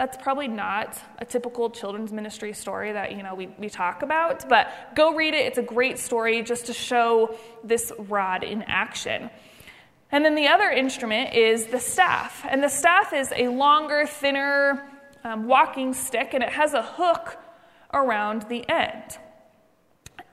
that's 0.02 0.18
probably 0.18 0.48
not 0.48 0.98
a 1.20 1.26
typical 1.26 1.70
children's 1.70 2.12
ministry 2.12 2.54
story 2.54 2.92
that 2.92 3.16
you 3.16 3.22
know 3.22 3.36
we, 3.36 3.46
we 3.60 3.70
talk 3.70 4.02
about 4.02 4.50
but 4.50 4.68
go 4.96 5.14
read 5.14 5.36
it 5.36 5.46
it's 5.46 5.60
a 5.60 5.64
great 5.64 6.00
story 6.00 6.42
just 6.42 6.66
to 6.66 6.74
show 6.74 7.36
this 7.64 7.92
rod 8.00 8.44
in 8.44 8.64
action 8.64 9.30
and 10.12 10.26
then 10.26 10.36
the 10.36 10.48
other 10.48 10.70
instrument 10.70 11.34
is 11.34 11.68
the 11.68 11.80
staff 11.80 12.46
and 12.50 12.64
the 12.64 12.70
staff 12.70 13.14
is 13.14 13.32
a 13.36 13.48
longer 13.48 14.06
thinner 14.06 14.90
um, 15.24 15.48
walking 15.48 15.94
stick 15.94 16.34
and 16.34 16.44
it 16.44 16.50
has 16.50 16.74
a 16.74 16.82
hook 16.82 17.38
around 17.94 18.44
the 18.44 18.68
end 18.70 19.18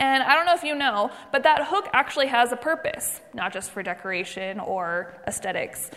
and 0.00 0.22
I 0.22 0.34
don't 0.36 0.46
know 0.46 0.54
if 0.54 0.62
you 0.62 0.74
know, 0.74 1.10
but 1.32 1.42
that 1.42 1.66
hook 1.66 1.88
actually 1.92 2.28
has 2.28 2.52
a 2.52 2.56
purpose, 2.56 3.20
not 3.34 3.52
just 3.52 3.70
for 3.70 3.82
decoration 3.82 4.60
or 4.60 5.20
aesthetics. 5.26 5.90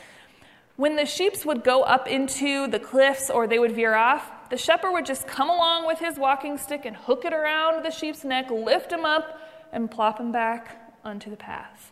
When 0.76 0.96
the 0.96 1.06
sheep 1.06 1.46
would 1.46 1.64
go 1.64 1.84
up 1.84 2.08
into 2.08 2.68
the 2.68 2.80
cliffs 2.80 3.30
or 3.30 3.46
they 3.46 3.60
would 3.60 3.74
veer 3.74 3.94
off, 3.94 4.50
the 4.50 4.58
shepherd 4.58 4.92
would 4.94 5.06
just 5.06 5.28
come 5.28 5.50
along 5.50 5.86
with 5.86 6.00
his 6.00 6.18
walking 6.18 6.58
stick 6.58 6.86
and 6.86 6.96
hook 6.96 7.26
it 7.26 7.34
around 7.34 7.86
the 7.86 7.92
sheep's 7.92 8.24
neck, 8.24 8.50
lift 8.50 8.92
him 8.92 9.06
up, 9.06 9.40
and 9.72 9.92
plop 9.92 10.20
him 10.20 10.32
back 10.32 10.96
onto 11.06 11.30
the 11.30 11.38
path. 11.38 11.91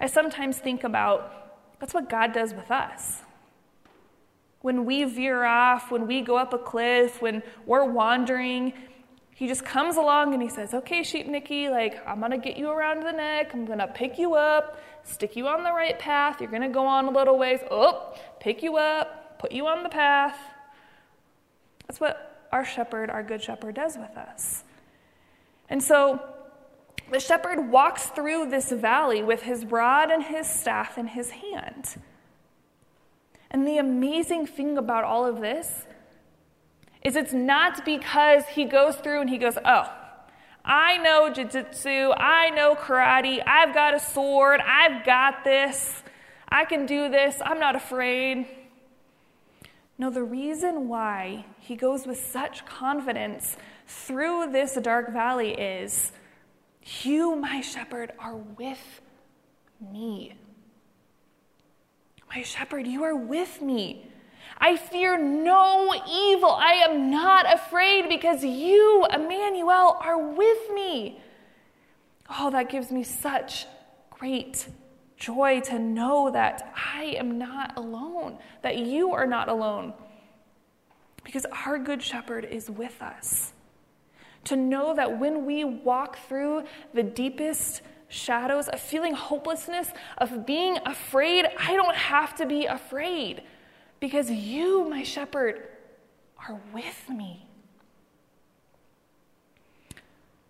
I 0.00 0.06
sometimes 0.06 0.58
think 0.58 0.82
about 0.82 1.78
that's 1.78 1.94
what 1.94 2.08
God 2.08 2.32
does 2.32 2.54
with 2.54 2.70
us. 2.70 3.22
When 4.60 4.84
we 4.84 5.04
veer 5.04 5.44
off, 5.44 5.90
when 5.90 6.06
we 6.06 6.20
go 6.20 6.36
up 6.36 6.52
a 6.52 6.58
cliff, 6.58 7.22
when 7.22 7.42
we're 7.64 7.84
wandering, 7.84 8.74
he 9.34 9.46
just 9.46 9.64
comes 9.64 9.96
along 9.96 10.34
and 10.34 10.42
he 10.42 10.50
says, 10.50 10.74
Okay, 10.74 11.02
sheep 11.02 11.26
Nikki, 11.26 11.70
like, 11.70 12.06
I'm 12.06 12.20
to 12.30 12.38
get 12.38 12.58
you 12.58 12.70
around 12.70 13.02
the 13.02 13.12
neck. 13.12 13.52
I'm 13.54 13.66
to 13.66 13.86
pick 13.86 14.18
you 14.18 14.34
up, 14.34 14.78
stick 15.02 15.36
you 15.36 15.48
on 15.48 15.64
the 15.64 15.72
right 15.72 15.98
path. 15.98 16.40
You're 16.40 16.50
to 16.50 16.68
go 16.68 16.86
on 16.86 17.06
a 17.06 17.10
little 17.10 17.38
ways. 17.38 17.60
Oh, 17.70 18.14
pick 18.38 18.62
you 18.62 18.76
up, 18.76 19.38
put 19.38 19.52
you 19.52 19.66
on 19.66 19.82
the 19.82 19.88
path. 19.88 20.38
That's 21.86 21.98
what 21.98 22.46
our 22.52 22.64
shepherd, 22.64 23.08
our 23.08 23.22
good 23.22 23.42
shepherd, 23.42 23.76
does 23.76 23.96
with 23.96 24.16
us. 24.16 24.64
And 25.70 25.82
so 25.82 26.20
the 27.10 27.20
shepherd 27.20 27.70
walks 27.70 28.06
through 28.06 28.50
this 28.50 28.70
valley 28.70 29.22
with 29.22 29.42
his 29.42 29.64
rod 29.64 30.10
and 30.10 30.22
his 30.22 30.48
staff 30.48 30.98
in 30.98 31.08
his 31.08 31.30
hand. 31.30 31.96
And 33.50 33.66
the 33.66 33.78
amazing 33.78 34.46
thing 34.46 34.78
about 34.78 35.04
all 35.04 35.26
of 35.26 35.40
this 35.40 35.86
is 37.02 37.16
it's 37.16 37.32
not 37.32 37.84
because 37.84 38.46
he 38.46 38.64
goes 38.64 38.96
through 38.96 39.22
and 39.22 39.30
he 39.30 39.38
goes, 39.38 39.58
oh, 39.64 39.90
I 40.64 40.98
know 40.98 41.32
jiu-jitsu, 41.32 42.12
I 42.16 42.50
know 42.50 42.74
karate, 42.74 43.42
I've 43.46 43.74
got 43.74 43.94
a 43.94 44.00
sword, 44.00 44.60
I've 44.60 45.04
got 45.04 45.42
this, 45.42 46.02
I 46.48 46.64
can 46.64 46.86
do 46.86 47.08
this, 47.08 47.36
I'm 47.44 47.58
not 47.58 47.74
afraid. 47.74 48.46
No, 49.98 50.10
the 50.10 50.22
reason 50.22 50.88
why 50.88 51.46
he 51.58 51.76
goes 51.76 52.06
with 52.06 52.18
such 52.18 52.64
confidence 52.66 53.56
through 53.86 54.52
this 54.52 54.74
dark 54.74 55.12
valley 55.12 55.52
is 55.52 56.12
you, 57.02 57.36
my 57.36 57.60
shepherd, 57.60 58.12
are 58.18 58.36
with 58.36 59.00
me. 59.80 60.34
My 62.34 62.42
shepherd, 62.42 62.86
you 62.86 63.02
are 63.02 63.16
with 63.16 63.60
me. 63.60 64.06
I 64.58 64.76
fear 64.76 65.18
no 65.18 65.94
evil. 66.08 66.50
I 66.50 66.84
am 66.88 67.10
not 67.10 67.52
afraid 67.52 68.08
because 68.08 68.44
you, 68.44 69.06
Emmanuel, 69.12 69.96
are 70.00 70.18
with 70.18 70.70
me. 70.72 71.20
Oh, 72.28 72.50
that 72.50 72.68
gives 72.68 72.92
me 72.92 73.02
such 73.02 73.66
great 74.10 74.68
joy 75.16 75.60
to 75.60 75.78
know 75.78 76.30
that 76.30 76.72
I 76.94 77.16
am 77.18 77.38
not 77.38 77.76
alone, 77.76 78.38
that 78.62 78.78
you 78.78 79.12
are 79.12 79.26
not 79.26 79.48
alone. 79.48 79.92
Because 81.24 81.46
our 81.66 81.78
Good 81.78 82.02
Shepherd 82.02 82.44
is 82.44 82.70
with 82.70 83.00
us. 83.02 83.52
To 84.44 84.56
know 84.56 84.94
that 84.94 85.18
when 85.18 85.44
we 85.44 85.64
walk 85.64 86.18
through 86.26 86.64
the 86.94 87.02
deepest 87.02 87.82
shadows 88.08 88.68
of 88.68 88.80
feeling 88.80 89.14
hopelessness, 89.14 89.92
of 90.18 90.44
being 90.46 90.78
afraid, 90.84 91.46
I 91.58 91.74
don't 91.74 91.96
have 91.96 92.34
to 92.36 92.46
be 92.46 92.66
afraid 92.66 93.42
because 94.00 94.30
you, 94.30 94.88
my 94.88 95.02
shepherd, 95.02 95.68
are 96.48 96.60
with 96.72 97.08
me. 97.08 97.46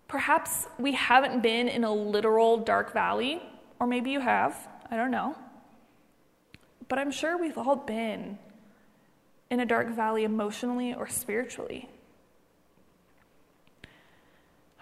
Perhaps 0.07 0.67
we 0.77 0.93
haven't 0.93 1.41
been 1.41 1.67
in 1.67 1.83
a 1.83 1.93
literal 1.93 2.57
dark 2.57 2.91
valley, 2.91 3.41
or 3.79 3.87
maybe 3.87 4.11
you 4.11 4.19
have, 4.19 4.67
I 4.89 4.97
don't 4.97 5.11
know. 5.11 5.35
But 6.87 6.99
I'm 6.99 7.11
sure 7.11 7.37
we've 7.37 7.57
all 7.57 7.77
been 7.77 8.37
in 9.49 9.59
a 9.59 9.65
dark 9.65 9.89
valley 9.89 10.23
emotionally 10.23 10.93
or 10.93 11.07
spiritually. 11.07 11.89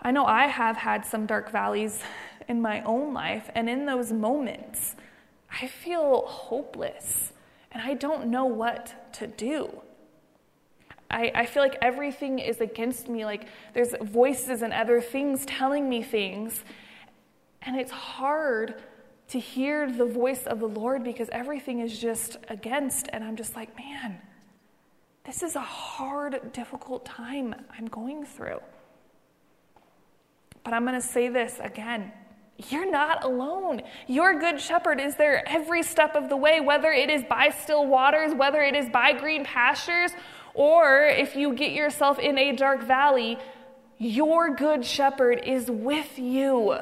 I 0.01 0.11
know 0.11 0.25
I 0.25 0.47
have 0.47 0.77
had 0.77 1.05
some 1.05 1.25
dark 1.25 1.51
valleys 1.51 2.01
in 2.47 2.61
my 2.61 2.81
own 2.83 3.13
life, 3.13 3.49
and 3.53 3.69
in 3.69 3.85
those 3.85 4.11
moments, 4.11 4.95
I 5.51 5.67
feel 5.67 6.25
hopeless 6.25 7.33
and 7.71 7.83
I 7.83 7.93
don't 7.93 8.27
know 8.27 8.45
what 8.45 9.13
to 9.13 9.27
do. 9.27 9.81
I, 11.11 11.31
I 11.33 11.45
feel 11.45 11.63
like 11.63 11.77
everything 11.81 12.39
is 12.39 12.61
against 12.61 13.09
me. 13.09 13.25
Like 13.25 13.47
there's 13.73 13.93
voices 14.01 14.61
and 14.61 14.73
other 14.73 15.01
things 15.01 15.45
telling 15.45 15.89
me 15.89 16.03
things. 16.03 16.63
And 17.61 17.79
it's 17.79 17.91
hard 17.91 18.81
to 19.29 19.39
hear 19.39 19.91
the 19.91 20.05
voice 20.05 20.45
of 20.45 20.59
the 20.59 20.67
Lord 20.67 21.03
because 21.03 21.29
everything 21.31 21.79
is 21.79 21.99
just 21.99 22.37
against. 22.47 23.07
And 23.11 23.23
I'm 23.23 23.35
just 23.35 23.55
like, 23.55 23.75
man, 23.77 24.19
this 25.25 25.43
is 25.43 25.55
a 25.55 25.61
hard, 25.61 26.53
difficult 26.53 27.05
time 27.05 27.55
I'm 27.77 27.87
going 27.87 28.25
through. 28.25 28.59
But 30.69 30.75
I'm 30.75 30.85
going 30.85 31.01
to 31.01 31.07
say 31.07 31.29
this 31.29 31.59
again 31.63 32.11
you're 32.69 32.91
not 32.91 33.23
alone. 33.23 33.81
Your 34.05 34.37
good 34.37 34.61
shepherd 34.61 34.99
is 34.99 35.15
there 35.15 35.41
every 35.49 35.81
step 35.81 36.13
of 36.13 36.29
the 36.29 36.37
way, 36.37 36.59
whether 36.59 36.91
it 36.91 37.09
is 37.09 37.23
by 37.23 37.49
still 37.49 37.87
waters, 37.87 38.35
whether 38.35 38.61
it 38.61 38.75
is 38.75 38.87
by 38.87 39.13
green 39.13 39.43
pastures, 39.43 40.11
or 40.53 41.07
if 41.07 41.35
you 41.35 41.55
get 41.55 41.71
yourself 41.71 42.19
in 42.19 42.37
a 42.37 42.55
dark 42.55 42.83
valley, 42.83 43.39
your 43.97 44.53
good 44.53 44.85
shepherd 44.85 45.41
is 45.43 45.71
with 45.71 46.19
you. 46.19 46.77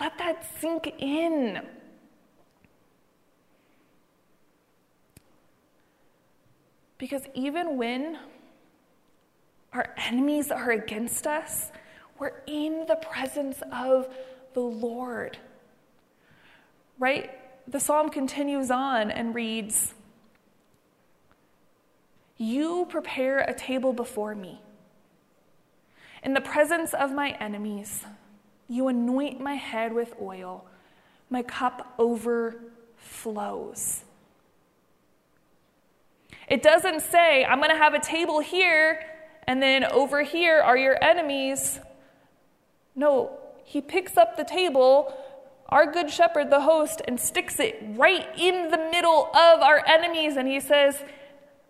Let 0.00 0.18
that 0.18 0.44
sink 0.60 0.92
in. 0.98 1.60
Because 6.98 7.22
even 7.34 7.76
when 7.76 8.18
our 9.72 9.94
enemies 9.98 10.50
are 10.50 10.72
against 10.72 11.28
us, 11.28 11.70
we're 12.18 12.42
in 12.46 12.86
the 12.86 12.96
presence 12.96 13.62
of 13.72 14.08
the 14.54 14.60
Lord. 14.60 15.38
Right? 16.98 17.30
The 17.66 17.80
psalm 17.80 18.10
continues 18.10 18.70
on 18.70 19.10
and 19.10 19.34
reads 19.34 19.94
You 22.36 22.86
prepare 22.88 23.40
a 23.40 23.54
table 23.54 23.92
before 23.92 24.34
me. 24.34 24.60
In 26.22 26.34
the 26.34 26.40
presence 26.40 26.94
of 26.94 27.12
my 27.12 27.30
enemies, 27.40 28.04
you 28.68 28.88
anoint 28.88 29.40
my 29.40 29.54
head 29.54 29.92
with 29.92 30.14
oil, 30.20 30.64
my 31.28 31.42
cup 31.42 31.94
overflows. 31.98 34.04
It 36.48 36.62
doesn't 36.62 37.00
say, 37.00 37.44
I'm 37.44 37.58
going 37.58 37.70
to 37.70 37.76
have 37.76 37.94
a 37.94 38.00
table 38.00 38.40
here, 38.40 39.00
and 39.46 39.62
then 39.62 39.84
over 39.84 40.22
here 40.22 40.60
are 40.60 40.76
your 40.76 41.02
enemies. 41.02 41.80
No, 42.94 43.38
he 43.64 43.80
picks 43.80 44.16
up 44.16 44.36
the 44.36 44.44
table, 44.44 45.12
our 45.68 45.90
good 45.90 46.10
shepherd, 46.10 46.50
the 46.50 46.60
host, 46.60 47.02
and 47.06 47.18
sticks 47.18 47.58
it 47.58 47.82
right 47.96 48.26
in 48.38 48.70
the 48.70 48.78
middle 48.78 49.28
of 49.34 49.60
our 49.60 49.82
enemies, 49.86 50.36
and 50.36 50.46
he 50.46 50.60
says, 50.60 51.02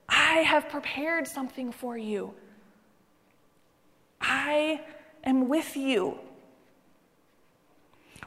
I 0.08 0.38
have 0.40 0.68
prepared 0.68 1.26
something 1.26 1.72
for 1.72 1.96
you. 1.96 2.34
I 4.20 4.80
am 5.22 5.48
with 5.48 5.76
you. 5.76 6.18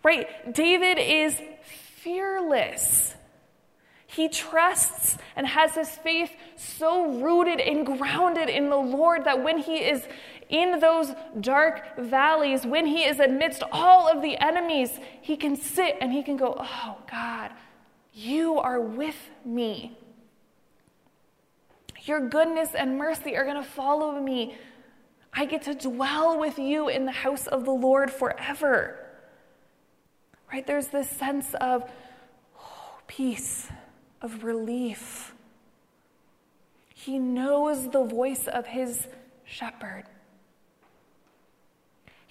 Right? 0.03 0.53
David 0.53 0.97
is 0.99 1.39
fearless. 2.01 3.15
He 4.05 4.29
trusts 4.29 5.17
and 5.35 5.45
has 5.45 5.75
his 5.75 5.89
faith 5.89 6.31
so 6.55 7.19
rooted 7.19 7.59
and 7.59 7.85
grounded 7.85 8.49
in 8.49 8.69
the 8.69 8.77
Lord 8.77 9.25
that 9.25 9.43
when 9.43 9.57
he 9.57 9.77
is 9.77 10.03
in 10.49 10.79
those 10.79 11.13
dark 11.39 11.97
valleys, 11.97 12.65
when 12.65 12.85
he 12.85 13.03
is 13.03 13.19
amidst 13.19 13.63
all 13.71 14.07
of 14.07 14.21
the 14.21 14.37
enemies, 14.37 14.99
he 15.21 15.35
can 15.35 15.55
sit 15.55 15.97
and 15.99 16.11
he 16.11 16.23
can 16.23 16.37
go, 16.37 16.55
Oh, 16.57 16.97
God, 17.09 17.51
you 18.13 18.57
are 18.57 18.79
with 18.79 19.29
me. 19.45 19.97
Your 22.03 22.21
goodness 22.29 22.73
and 22.73 22.97
mercy 22.97 23.35
are 23.35 23.43
going 23.43 23.61
to 23.61 23.69
follow 23.69 24.19
me. 24.19 24.55
I 25.33 25.45
get 25.45 25.63
to 25.63 25.75
dwell 25.75 26.39
with 26.39 26.57
you 26.57 26.87
in 26.87 27.05
the 27.05 27.11
house 27.11 27.47
of 27.47 27.65
the 27.65 27.71
Lord 27.71 28.09
forever. 28.09 28.97
Right? 30.51 30.65
There's 30.65 30.87
this 30.87 31.09
sense 31.09 31.53
of 31.55 31.83
oh, 32.57 32.99
peace, 33.07 33.67
of 34.21 34.45
relief. 34.45 35.35
He 36.95 37.19
knows 37.19 37.89
the 37.89 38.03
voice 38.03 38.47
of 38.47 38.65
his 38.65 39.07
shepherd. 39.43 40.05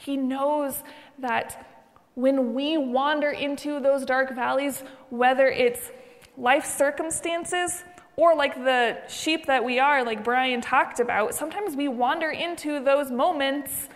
He 0.07 0.17
knows 0.17 0.85
that 1.19 1.67
when 2.15 2.55
we 2.55 2.79
wander 2.79 3.31
into 3.31 3.81
those 3.81 4.05
dark 4.05 4.33
valleys, 4.37 4.85
whether 5.11 5.49
it's 5.49 5.91
life 6.39 6.65
circumstances 6.65 7.83
or 8.15 8.37
like 8.37 8.55
the 8.55 8.99
sheep 9.09 9.47
that 9.47 9.65
we 9.65 9.81
are, 9.81 10.05
like 10.05 10.23
Brian 10.23 10.61
talked 10.61 11.01
about, 11.01 11.35
sometimes 11.35 11.75
we 11.75 11.89
wander 11.89 12.31
into 12.31 12.79
those 12.79 13.11
moments 13.11 13.89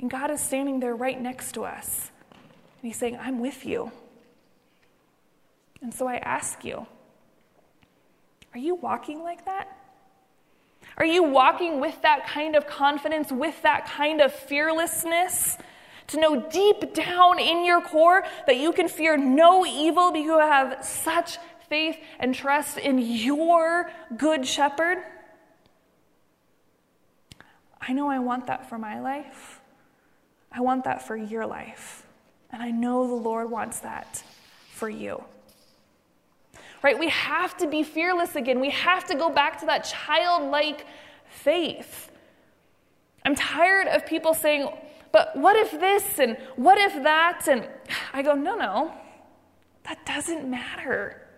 and 0.00 0.10
God 0.10 0.30
is 0.30 0.40
standing 0.40 0.80
there 0.80 0.96
right 0.96 1.20
next 1.20 1.52
to 1.52 1.64
us. 1.64 2.10
And 2.30 2.88
He's 2.90 2.96
saying, 2.96 3.18
I'm 3.20 3.38
with 3.38 3.66
you. 3.66 3.92
And 5.82 5.92
so 5.92 6.08
I 6.08 6.16
ask 6.16 6.64
you, 6.64 6.86
are 8.54 8.58
you 8.58 8.76
walking 8.76 9.22
like 9.22 9.44
that? 9.44 9.81
Are 10.96 11.04
you 11.04 11.22
walking 11.22 11.80
with 11.80 12.00
that 12.02 12.26
kind 12.26 12.54
of 12.54 12.66
confidence, 12.66 13.32
with 13.32 13.62
that 13.62 13.86
kind 13.86 14.20
of 14.20 14.32
fearlessness? 14.32 15.58
To 16.08 16.20
know 16.20 16.48
deep 16.50 16.92
down 16.94 17.38
in 17.38 17.64
your 17.64 17.80
core 17.80 18.24
that 18.46 18.56
you 18.58 18.72
can 18.72 18.88
fear 18.88 19.16
no 19.16 19.64
evil 19.64 20.12
because 20.12 20.26
you 20.26 20.38
have 20.38 20.84
such 20.84 21.38
faith 21.68 21.96
and 22.18 22.34
trust 22.34 22.76
in 22.76 22.98
your 22.98 23.90
good 24.16 24.46
shepherd? 24.46 24.98
I 27.80 27.92
know 27.94 28.08
I 28.08 28.18
want 28.18 28.46
that 28.48 28.68
for 28.68 28.78
my 28.78 29.00
life. 29.00 29.60
I 30.50 30.60
want 30.60 30.84
that 30.84 31.06
for 31.06 31.16
your 31.16 31.46
life. 31.46 32.06
And 32.50 32.62
I 32.62 32.70
know 32.70 33.06
the 33.06 33.14
Lord 33.14 33.50
wants 33.50 33.80
that 33.80 34.22
for 34.70 34.88
you. 34.88 35.24
Right? 36.82 36.98
We 36.98 37.08
have 37.10 37.56
to 37.58 37.66
be 37.66 37.82
fearless 37.82 38.34
again. 38.34 38.60
We 38.60 38.70
have 38.70 39.04
to 39.06 39.14
go 39.14 39.30
back 39.30 39.60
to 39.60 39.66
that 39.66 39.84
childlike 39.84 40.84
faith. 41.28 42.10
I'm 43.24 43.36
tired 43.36 43.86
of 43.88 44.04
people 44.04 44.34
saying, 44.34 44.68
but 45.12 45.36
what 45.36 45.56
if 45.56 45.70
this 45.72 46.18
and 46.18 46.36
what 46.56 46.78
if 46.78 47.02
that? 47.02 47.46
And 47.46 47.68
I 48.12 48.22
go, 48.22 48.34
no, 48.34 48.56
no, 48.56 48.92
that 49.84 50.04
doesn't 50.06 50.48
matter. 50.48 51.28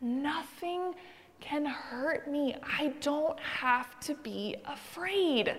Nothing 0.00 0.94
can 1.40 1.64
hurt 1.64 2.30
me. 2.30 2.56
I 2.62 2.92
don't 3.00 3.38
have 3.40 3.98
to 4.00 4.14
be 4.14 4.56
afraid. 4.66 5.56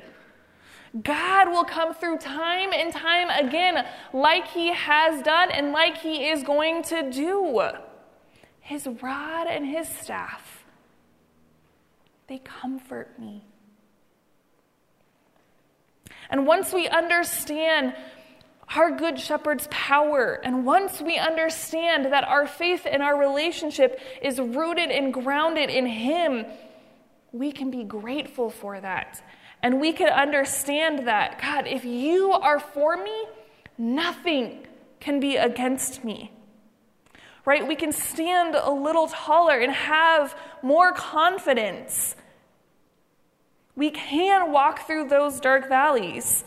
God 1.02 1.50
will 1.50 1.64
come 1.64 1.94
through 1.94 2.18
time 2.18 2.72
and 2.72 2.94
time 2.94 3.30
again, 3.30 3.86
like 4.14 4.48
He 4.48 4.72
has 4.74 5.24
done 5.24 5.50
and 5.50 5.72
like 5.72 5.98
He 5.98 6.30
is 6.30 6.44
going 6.44 6.84
to 6.84 7.10
do. 7.10 7.62
His 8.64 8.88
rod 8.88 9.48
and 9.48 9.66
His 9.66 9.88
staff, 9.88 10.66
they 12.28 12.40
comfort 12.40 13.20
me. 13.20 13.46
And 16.30 16.48
once 16.48 16.74
we 16.74 16.88
understand 16.88 17.94
our 18.76 18.92
Good 18.92 19.20
Shepherd's 19.20 19.68
power. 19.70 20.40
And 20.44 20.66
once 20.66 21.02
we 21.02 21.18
understand 21.18 22.06
that 22.06 22.24
our 22.24 22.48
faith 22.48 22.88
and 22.90 23.04
our 23.04 23.18
relationship 23.18 24.00
is 24.22 24.40
rooted 24.40 24.90
and 24.90 25.14
grounded 25.14 25.70
in 25.70 25.86
Him, 25.86 26.46
we 27.32 27.52
can 27.52 27.70
be 27.70 27.84
grateful 27.84 28.50
for 28.50 28.80
that. 28.80 29.22
And 29.62 29.80
we 29.80 29.94
can 29.94 30.10
understand 30.10 31.08
that, 31.08 31.42
God, 31.42 31.68
if 31.68 31.86
you 31.86 32.32
are 32.32 32.60
for 32.60 32.98
me, 32.98 33.28
nothing 33.78 34.66
can 35.00 35.20
be 35.20 35.38
against 35.38 36.04
me. 36.04 36.32
Right? 37.46 37.68
We 37.68 37.76
can 37.76 37.92
stand 37.92 38.56
a 38.56 38.72
little 38.72 39.08
taller 39.08 39.60
and 39.60 39.74
have 39.74 40.36
more 40.62 40.94
confidence. 40.94 42.16
We 43.76 43.92
can 43.92 44.52
walk 44.52 44.88
through 44.88 45.10
those 45.10 45.40
dark 45.40 45.68
valleys 45.68 46.46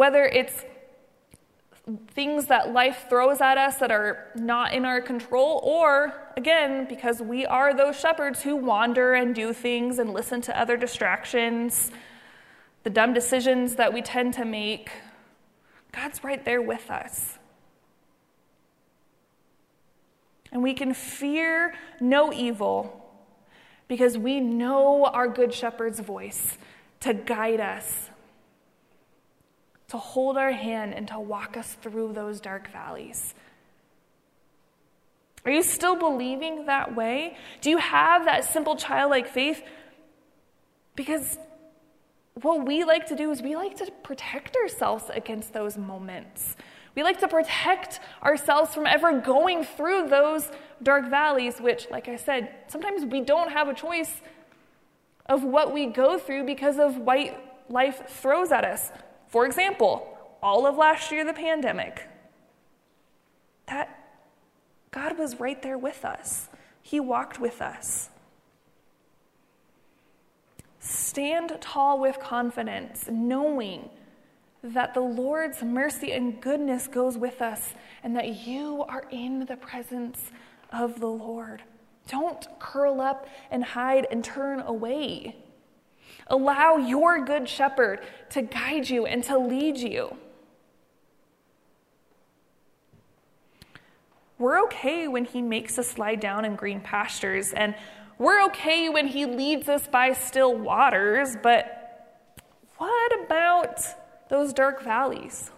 whether 0.00 0.24
it's 0.24 0.64
things 2.12 2.46
that 2.46 2.72
life 2.72 3.04
throws 3.10 3.42
at 3.42 3.58
us 3.58 3.76
that 3.76 3.90
are 3.90 4.28
not 4.34 4.72
in 4.72 4.86
our 4.86 4.98
control, 5.02 5.60
or 5.62 6.32
again, 6.38 6.86
because 6.88 7.20
we 7.20 7.44
are 7.44 7.74
those 7.74 8.00
shepherds 8.00 8.40
who 8.40 8.56
wander 8.56 9.12
and 9.12 9.34
do 9.34 9.52
things 9.52 9.98
and 9.98 10.14
listen 10.14 10.40
to 10.40 10.58
other 10.58 10.78
distractions, 10.78 11.90
the 12.82 12.88
dumb 12.88 13.12
decisions 13.12 13.76
that 13.76 13.92
we 13.92 14.00
tend 14.00 14.32
to 14.32 14.46
make, 14.46 14.90
God's 15.92 16.24
right 16.24 16.42
there 16.46 16.62
with 16.62 16.90
us. 16.90 17.38
And 20.52 20.62
we 20.62 20.74
can 20.74 20.94
fear 20.94 21.74
no 22.00 22.32
evil 22.32 22.96
because 23.88 24.18
we 24.18 24.40
know 24.40 25.04
our 25.04 25.28
Good 25.28 25.52
Shepherd's 25.54 26.00
voice 26.00 26.58
to 27.00 27.14
guide 27.14 27.60
us 27.60 28.10
to 29.90 29.98
hold 29.98 30.36
our 30.36 30.52
hand 30.52 30.94
and 30.94 31.08
to 31.08 31.18
walk 31.18 31.56
us 31.56 31.76
through 31.82 32.12
those 32.12 32.40
dark 32.40 32.70
valleys. 32.72 33.34
Are 35.44 35.50
you 35.50 35.62
still 35.62 35.96
believing 35.96 36.66
that 36.66 36.94
way? 36.94 37.36
Do 37.60 37.70
you 37.70 37.78
have 37.78 38.24
that 38.26 38.44
simple 38.44 38.76
childlike 38.76 39.26
faith? 39.26 39.62
Because 40.94 41.38
what 42.34 42.64
we 42.66 42.84
like 42.84 43.06
to 43.06 43.16
do 43.16 43.32
is 43.32 43.42
we 43.42 43.56
like 43.56 43.76
to 43.78 43.90
protect 44.04 44.56
ourselves 44.56 45.04
against 45.12 45.52
those 45.52 45.76
moments. 45.76 46.56
We 46.94 47.02
like 47.02 47.20
to 47.20 47.28
protect 47.28 48.00
ourselves 48.22 48.74
from 48.74 48.86
ever 48.86 49.20
going 49.20 49.64
through 49.64 50.08
those 50.08 50.50
dark 50.82 51.08
valleys, 51.08 51.60
which, 51.60 51.86
like 51.90 52.08
I 52.08 52.16
said, 52.16 52.50
sometimes 52.68 53.04
we 53.04 53.20
don't 53.20 53.50
have 53.52 53.68
a 53.68 53.74
choice 53.74 54.20
of 55.26 55.44
what 55.44 55.72
we 55.72 55.86
go 55.86 56.18
through 56.18 56.44
because 56.44 56.78
of 56.78 56.96
what 56.98 57.62
life 57.68 58.02
throws 58.08 58.50
at 58.50 58.64
us. 58.64 58.90
For 59.28 59.46
example, 59.46 60.18
all 60.42 60.66
of 60.66 60.76
last 60.76 61.12
year, 61.12 61.24
the 61.24 61.32
pandemic, 61.32 62.08
that 63.66 63.96
God 64.90 65.16
was 65.16 65.38
right 65.38 65.62
there 65.62 65.78
with 65.78 66.04
us. 66.04 66.48
He 66.82 66.98
walked 66.98 67.38
with 67.38 67.62
us. 67.62 68.10
Stand 70.80 71.56
tall 71.60 72.00
with 72.00 72.18
confidence, 72.18 73.06
knowing 73.08 73.90
that 74.62 74.94
the 74.94 75.00
Lord's 75.00 75.62
mercy 75.62 76.12
and 76.12 76.40
goodness 76.40 76.86
goes 76.86 77.16
with 77.16 77.40
us 77.40 77.74
and 78.02 78.14
that 78.16 78.46
you 78.46 78.84
are 78.88 79.04
in 79.10 79.46
the 79.46 79.56
presence 79.56 80.30
of 80.72 81.00
the 81.00 81.06
Lord. 81.06 81.62
Don't 82.08 82.46
curl 82.58 83.00
up 83.00 83.26
and 83.50 83.64
hide 83.64 84.06
and 84.10 84.22
turn 84.24 84.60
away. 84.60 85.36
Allow 86.26 86.76
your 86.76 87.24
good 87.24 87.48
shepherd 87.48 88.00
to 88.30 88.42
guide 88.42 88.88
you 88.88 89.06
and 89.06 89.24
to 89.24 89.38
lead 89.38 89.78
you. 89.78 90.16
We're 94.38 94.62
okay 94.64 95.06
when 95.06 95.26
he 95.26 95.42
makes 95.42 95.78
us 95.78 95.98
lie 95.98 96.14
down 96.14 96.46
in 96.46 96.56
green 96.56 96.80
pastures, 96.80 97.52
and 97.52 97.74
we're 98.16 98.42
okay 98.46 98.88
when 98.88 99.06
he 99.06 99.26
leads 99.26 99.68
us 99.68 99.86
by 99.86 100.14
still 100.14 100.56
waters, 100.56 101.36
but 101.42 102.40
what 102.78 103.20
about 103.24 103.80
those 104.30 104.54
dark 104.54 104.82
valleys? 104.82 105.50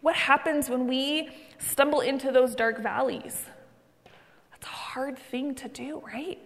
What 0.00 0.16
happens 0.16 0.68
when 0.68 0.88
we 0.88 1.28
stumble 1.58 2.00
into 2.00 2.32
those 2.32 2.54
dark 2.54 2.82
valleys? 2.82 3.44
That's 4.50 4.66
a 4.66 4.70
hard 4.70 5.18
thing 5.18 5.54
to 5.56 5.68
do, 5.68 6.02
right? 6.04 6.38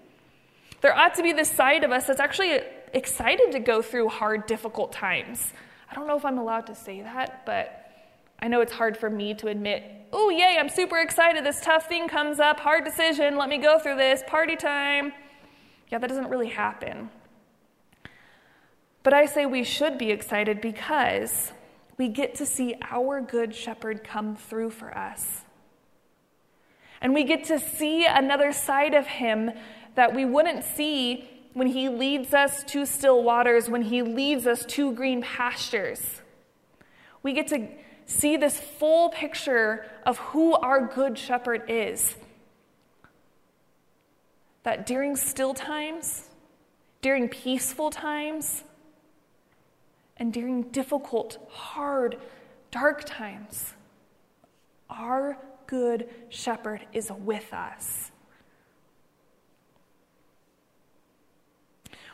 There 0.83 0.97
ought 0.97 1.14
to 1.14 1.23
be 1.23 1.33
this 1.33 1.51
side 1.51 1.85
of 1.85 1.93
us 1.93 2.07
that's 2.07 2.21
actually 2.21 2.61
excited 2.93 3.53
to 3.53 3.61
go 3.61 3.83
through 3.83 4.09
hard, 4.09 4.47
difficult 4.47 4.93
times. 4.93 5.53
I 5.90 5.95
don't 5.95 6.07
know 6.07 6.16
if 6.16 6.25
I'm 6.25 6.38
allowed 6.38 6.66
to 6.66 6.75
say 6.75 7.03
that, 7.03 7.45
but 7.47 7.93
I 8.40 8.49
know 8.49 8.61
it's 8.62 8.73
hard 8.73 8.97
for 8.97 9.11
me 9.11 9.35
to 9.35 9.49
admit, 9.49 9.85
oh, 10.12 10.31
yay, 10.31 10.57
I'm 10.59 10.69
super 10.69 10.99
excited. 10.99 11.45
This 11.45 11.61
tough 11.61 11.87
thing 11.87 12.09
comes 12.09 12.40
up, 12.40 12.59
hard 12.59 12.85
decision, 12.85 13.37
let 13.37 13.49
me 13.49 13.59
go 13.59 13.79
through 13.79 13.97
this, 13.97 14.23
party 14.27 14.57
time. 14.57 15.12
Yeah, 15.90 15.99
that 15.99 16.09
doesn't 16.09 16.29
really 16.29 16.49
happen. 16.49 17.11
But 19.03 19.15
I 19.15 19.27
say 19.27 19.47
we 19.47 19.65
should 19.65 19.97
be 19.99 20.11
excited 20.11 20.61
because 20.61 21.53
we 21.97 22.09
get 22.09 22.35
to 22.37 22.47
see 22.47 22.75
our 22.91 23.21
good 23.21 23.55
shepherd 23.55 24.05
come 24.05 24.37
through 24.37 24.71
for 24.71 24.97
us. 24.97 25.43
And 27.01 27.15
we 27.15 27.25
get 27.25 27.45
to 27.45 27.59
see 27.59 28.07
another 28.07 28.53
side 28.53 28.95
of 28.95 29.07
him 29.07 29.53
that 29.95 30.15
we 30.15 30.25
wouldn't 30.25 30.65
see 30.65 31.29
when 31.55 31.67
he 31.67 31.89
leads 31.89 32.33
us 32.33 32.63
to 32.65 32.87
still 32.87 33.23
waters, 33.23 33.69
when 33.69 33.83
he 33.83 34.03
leads 34.03 34.47
us 34.47 34.65
to 34.65 34.93
green 34.93 35.23
pastures. 35.23 36.21
We 37.23 37.33
get 37.33 37.49
to 37.49 37.69
see 38.07 38.37
this 38.37 38.59
full 38.59 39.11
picture 39.11 39.87
of 40.05 40.19
who 40.19 40.55
our 40.55 40.87
good 40.87 41.19
shepherd 41.19 41.65
is. 41.69 42.17
That 44.63 44.87
during 44.87 45.17
still 45.17 45.55
times, 45.55 46.29
during 47.03 47.29
peaceful 47.29 47.91
times, 47.91 48.63
and 50.20 50.33
during 50.33 50.62
difficult, 50.64 51.38
hard, 51.50 52.18
dark 52.70 53.04
times, 53.04 53.72
our 54.90 55.38
good 55.66 56.09
shepherd 56.28 56.87
is 56.92 57.11
with 57.11 57.52
us. 57.52 58.12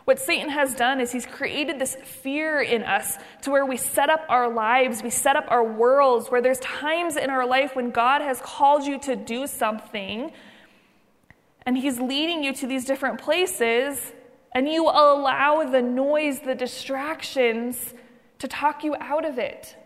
What 0.05 0.21
Satan 0.21 0.51
has 0.51 0.77
done 0.77 1.01
is 1.01 1.11
he's 1.11 1.27
created 1.27 1.81
this 1.81 1.97
fear 1.97 2.61
in 2.61 2.85
us 2.85 3.19
to 3.43 3.51
where 3.51 3.67
we 3.67 3.77
set 3.77 4.09
up 4.09 4.25
our 4.29 4.49
lives, 4.49 5.03
we 5.03 5.11
set 5.11 5.35
up 5.35 5.47
our 5.49 5.65
worlds, 5.65 6.29
where 6.29 6.41
there's 6.41 6.61
times 6.61 7.17
in 7.17 7.29
our 7.29 7.45
life 7.45 7.75
when 7.75 7.91
God 7.91 8.23
has 8.23 8.41
called 8.41 8.85
you 8.85 9.01
to 9.01 9.17
do 9.17 9.49
something 9.49 10.31
and 11.63 11.77
he's 11.77 11.99
leading 11.99 12.45
you 12.45 12.53
to 12.55 12.69
these 12.69 12.85
different 12.85 13.21
places, 13.21 14.13
and 14.53 14.69
you 14.69 14.85
allow 14.85 15.65
the 15.71 15.83
noise, 15.83 16.41
the 16.41 16.55
distractions 16.55 17.95
to 18.39 18.49
talk 18.49 18.85
you 18.85 18.95
out 19.01 19.25
of 19.25 19.39
it. 19.39 19.77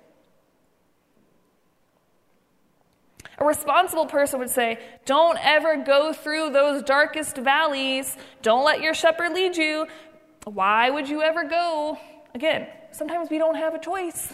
A 3.38 3.44
responsible 3.44 4.06
person 4.06 4.38
would 4.38 4.50
say, 4.50 4.78
Don't 5.06 5.38
ever 5.42 5.82
go 5.82 6.12
through 6.12 6.50
those 6.50 6.82
darkest 6.82 7.36
valleys. 7.36 8.16
Don't 8.42 8.64
let 8.64 8.82
your 8.82 8.92
shepherd 8.92 9.32
lead 9.32 9.56
you. 9.56 9.86
Why 10.44 10.90
would 10.90 11.08
you 11.08 11.22
ever 11.22 11.44
go? 11.44 11.98
Again, 12.34 12.68
sometimes 12.92 13.30
we 13.30 13.38
don't 13.38 13.56
have 13.56 13.74
a 13.74 13.78
choice. 13.78 14.32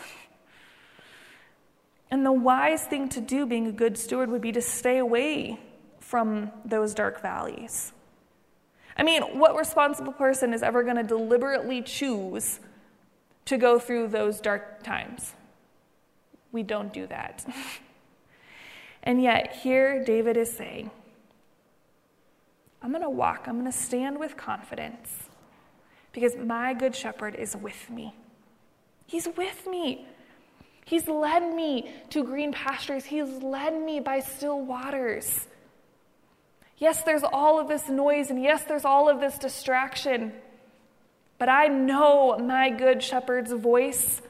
And 2.10 2.24
the 2.24 2.32
wise 2.32 2.84
thing 2.84 3.08
to 3.10 3.20
do, 3.20 3.46
being 3.46 3.66
a 3.66 3.72
good 3.72 3.96
steward, 3.98 4.30
would 4.30 4.40
be 4.42 4.52
to 4.52 4.62
stay 4.62 4.98
away 4.98 5.58
from 6.00 6.50
those 6.64 6.94
dark 6.94 7.20
valleys. 7.20 7.92
I 8.96 9.02
mean, 9.02 9.22
what 9.38 9.56
responsible 9.56 10.12
person 10.12 10.54
is 10.54 10.62
ever 10.62 10.82
going 10.82 10.96
to 10.96 11.02
deliberately 11.02 11.82
choose 11.82 12.60
to 13.44 13.58
go 13.58 13.78
through 13.78 14.08
those 14.08 14.40
dark 14.40 14.82
times? 14.82 15.34
We 16.52 16.62
don't 16.62 16.92
do 16.92 17.06
that. 17.08 17.44
and 19.02 19.22
yet, 19.22 19.56
here 19.62 20.02
David 20.04 20.36
is 20.36 20.50
saying, 20.50 20.90
I'm 22.82 22.90
going 22.90 23.02
to 23.02 23.10
walk, 23.10 23.44
I'm 23.46 23.60
going 23.60 23.70
to 23.70 23.76
stand 23.76 24.18
with 24.18 24.36
confidence 24.36 25.28
because 26.12 26.36
my 26.36 26.72
good 26.72 26.94
shepherd 26.94 27.34
is 27.34 27.56
with 27.56 27.90
me. 27.90 28.14
He's 29.06 29.28
with 29.36 29.66
me. 29.66 30.06
He's 30.86 31.08
led 31.08 31.54
me 31.54 31.90
to 32.10 32.24
green 32.24 32.52
pastures. 32.52 33.04
He's 33.04 33.28
led 33.42 33.78
me 33.80 34.00
by 34.00 34.20
still 34.20 34.60
waters. 34.60 35.48
Yes, 36.78 37.02
there's 37.02 37.22
all 37.22 37.58
of 37.58 37.68
this 37.68 37.88
noise, 37.88 38.30
and 38.30 38.42
yes, 38.42 38.64
there's 38.64 38.84
all 38.84 39.08
of 39.08 39.20
this 39.20 39.38
distraction. 39.38 40.32
But 41.38 41.48
I 41.48 41.68
know 41.68 42.36
my 42.38 42.70
good 42.70 43.02
shepherd's 43.02 43.52
voice, 43.52 44.20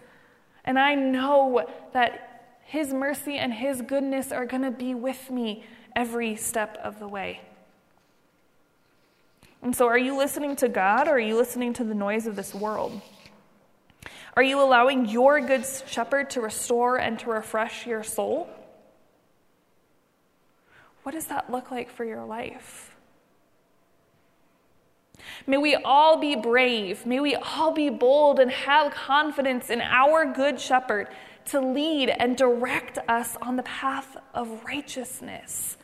and 0.64 0.78
I 0.78 0.94
know 0.94 1.68
that 1.92 2.58
his 2.64 2.92
mercy 2.92 3.36
and 3.36 3.52
his 3.52 3.82
goodness 3.82 4.32
are 4.32 4.46
going 4.46 4.62
to 4.62 4.70
be 4.70 4.94
with 4.94 5.30
me 5.30 5.64
every 5.94 6.36
step 6.36 6.78
of 6.82 6.98
the 6.98 7.08
way. 7.08 7.40
And 9.62 9.74
so, 9.74 9.86
are 9.86 9.98
you 9.98 10.16
listening 10.16 10.56
to 10.56 10.68
God 10.68 11.08
or 11.08 11.12
are 11.12 11.18
you 11.18 11.36
listening 11.36 11.72
to 11.74 11.84
the 11.84 11.94
noise 11.94 12.26
of 12.26 12.36
this 12.36 12.54
world? 12.54 13.00
Are 14.36 14.42
you 14.42 14.60
allowing 14.60 15.06
your 15.06 15.40
good 15.40 15.64
shepherd 15.86 16.30
to 16.30 16.40
restore 16.40 16.98
and 16.98 17.18
to 17.20 17.30
refresh 17.30 17.86
your 17.86 18.02
soul? 18.02 18.48
What 21.06 21.14
does 21.14 21.26
that 21.26 21.52
look 21.52 21.70
like 21.70 21.88
for 21.88 22.04
your 22.04 22.24
life? 22.24 22.96
May 25.46 25.56
we 25.56 25.76
all 25.76 26.18
be 26.18 26.34
brave. 26.34 27.06
May 27.06 27.20
we 27.20 27.36
all 27.36 27.70
be 27.70 27.90
bold 27.90 28.40
and 28.40 28.50
have 28.50 28.92
confidence 28.92 29.70
in 29.70 29.80
our 29.80 30.26
good 30.26 30.58
shepherd 30.58 31.06
to 31.44 31.60
lead 31.60 32.08
and 32.08 32.36
direct 32.36 32.98
us 33.06 33.36
on 33.40 33.54
the 33.54 33.62
path 33.62 34.16
of 34.34 34.64
righteousness. 34.64 35.76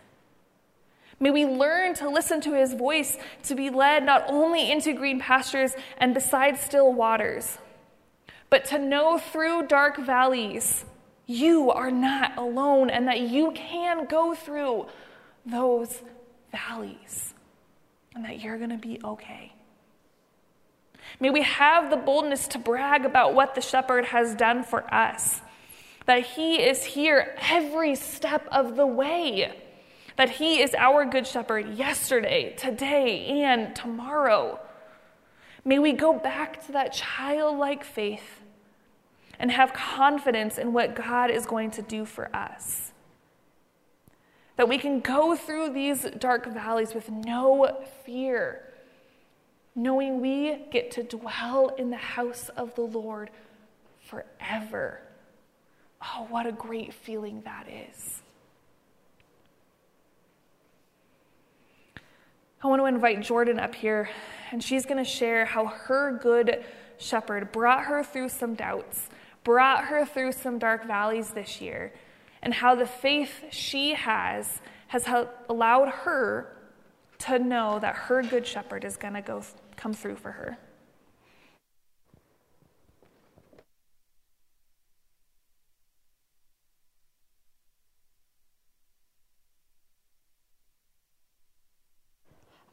May 1.21 1.31
we 1.31 1.47
learn 1.47 1.95
to 1.95 2.09
listen 2.09 2.41
to 2.41 2.55
his 2.55 2.75
voice, 2.75 3.17
to 3.45 3.55
be 3.55 3.71
led 3.71 4.05
not 4.05 4.25
only 4.27 4.73
into 4.73 4.93
green 4.93 5.21
pastures 5.21 5.77
and 5.99 6.15
beside 6.15 6.59
still 6.59 6.93
waters, 6.93 7.59
but 8.51 8.65
to 8.65 8.79
know 8.81 9.19
through 9.19 9.69
dark 9.69 9.99
valleys 9.99 10.85
you 11.27 11.71
are 11.71 11.93
not 11.93 12.37
alone 12.37 12.91
and 12.91 13.07
that 13.07 13.21
you 13.21 13.53
can 13.53 14.07
go 14.07 14.35
through 14.35 14.89
those 15.45 16.01
valleys 16.51 17.35
and 18.15 18.25
that 18.25 18.41
you're 18.41 18.59
going 18.59 18.71
to 18.71 18.77
be 18.77 19.01
okay. 19.03 19.53
May 21.21 21.31
we 21.31 21.43
have 21.43 21.91
the 21.91 21.97
boldness 21.97 22.49
to 22.49 22.59
brag 22.59 23.05
about 23.05 23.35
what 23.35 23.55
the 23.55 23.61
shepherd 23.61 24.07
has 24.07 24.35
done 24.35 24.63
for 24.63 24.93
us, 24.93 25.41
that 26.07 26.25
he 26.25 26.63
is 26.63 26.85
here 26.85 27.37
every 27.41 27.95
step 27.95 28.47
of 28.51 28.77
the 28.77 28.87
way 28.87 29.53
that 30.17 30.31
He 30.31 30.61
is 30.61 30.75
our 30.75 31.05
good 31.05 31.27
shepherd 31.27 31.75
yesterday, 31.75 32.55
today, 32.57 33.43
and 33.43 33.75
tomorrow. 33.75 34.61
May 35.65 35.79
we 35.79 35.93
go 35.93 36.13
back 36.13 36.65
to 36.67 36.73
that 36.73 36.93
childlike 36.93 37.85
faith 37.85 38.41
and 39.39 39.51
have 39.51 39.73
confidence 39.73 40.59
in 40.59 40.73
what 40.73 40.95
God 40.95 41.31
is 41.31 41.47
going 41.47 41.71
to 41.73 41.83
do 41.83 42.05
for 42.05 42.35
us. 42.35 42.92
That 44.57 44.69
we 44.69 44.79
can 44.79 45.01
go 45.01 45.35
through 45.35 45.71
these 45.73 46.03
dark 46.19 46.47
valleys 46.47 46.95
with 46.95 47.11
no 47.11 47.83
fear, 48.05 48.63
knowing 49.75 50.21
we 50.21 50.67
get 50.71 50.91
to 50.93 51.03
dwell 51.03 51.69
in 51.79 51.91
the 51.91 51.97
house 51.97 52.51
of 52.51 52.75
the 52.75 52.83
Lord 52.83 53.31
forever. 54.01 55.01
Oh, 56.03 56.27
what 56.29 56.47
a 56.47 56.53
great 56.53 56.93
feeling 56.93 57.43
that 57.45 57.67
is. 57.69 58.23
I 62.63 62.69
want 62.69 62.81
to 62.81 62.87
invite 62.87 63.23
Jordan 63.23 63.59
up 63.59 63.75
here, 63.75 64.09
and 64.53 64.63
she's 64.63 64.87
going 64.87 65.03
to 65.03 65.11
share 65.11 65.45
how 65.45 65.67
her 65.67 66.19
good 66.23 66.65
shepherd 66.97 67.51
brought 67.51 67.85
her 67.85 68.05
through 68.05 68.29
some 68.29 68.55
doubts, 68.55 69.09
brought 69.43 69.87
her 69.87 70.05
through 70.05 70.31
some 70.33 70.59
dark 70.59 70.87
valleys 70.87 71.31
this 71.31 71.61
year, 71.61 71.93
and 72.43 72.53
how 72.53 72.75
the 72.75 72.87
faith 72.87 73.45
she 73.51 73.95
has 73.95 74.61
has 74.89 75.07
allowed 75.49 75.89
her 75.89 76.57
to 77.19 77.39
know 77.39 77.79
that 77.79 77.95
her 77.95 78.23
good 78.23 78.47
shepherd 78.47 78.85
is 78.85 78.97
going 78.97 79.15
to 79.15 79.23
go 79.23 79.43
come 79.77 79.95
through 79.95 80.17
for 80.17 80.33
her. 80.33 80.59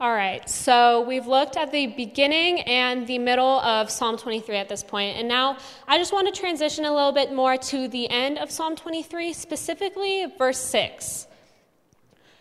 All 0.01 0.13
right, 0.13 0.49
so 0.49 1.01
we've 1.01 1.27
looked 1.27 1.57
at 1.57 1.73
the 1.73 1.87
beginning 1.87 2.61
and 2.61 3.05
the 3.05 3.19
middle 3.19 3.59
of 3.59 3.89
Psalm 3.89 4.15
23 4.15 4.55
at 4.55 4.69
this 4.69 4.81
point, 4.81 5.17
and 5.17 5.27
now 5.27 5.57
I 5.89 5.97
just 5.97 6.13
want 6.13 6.33
to 6.33 6.39
transition 6.39 6.85
a 6.85 6.95
little 6.95 7.11
bit 7.11 7.33
more 7.33 7.57
to 7.57 7.89
the 7.89 8.09
end 8.09 8.37
of 8.37 8.49
Psalm 8.49 8.77
23, 8.77 9.33
specifically 9.33 10.25
verse 10.37 10.57
6. 10.59 11.27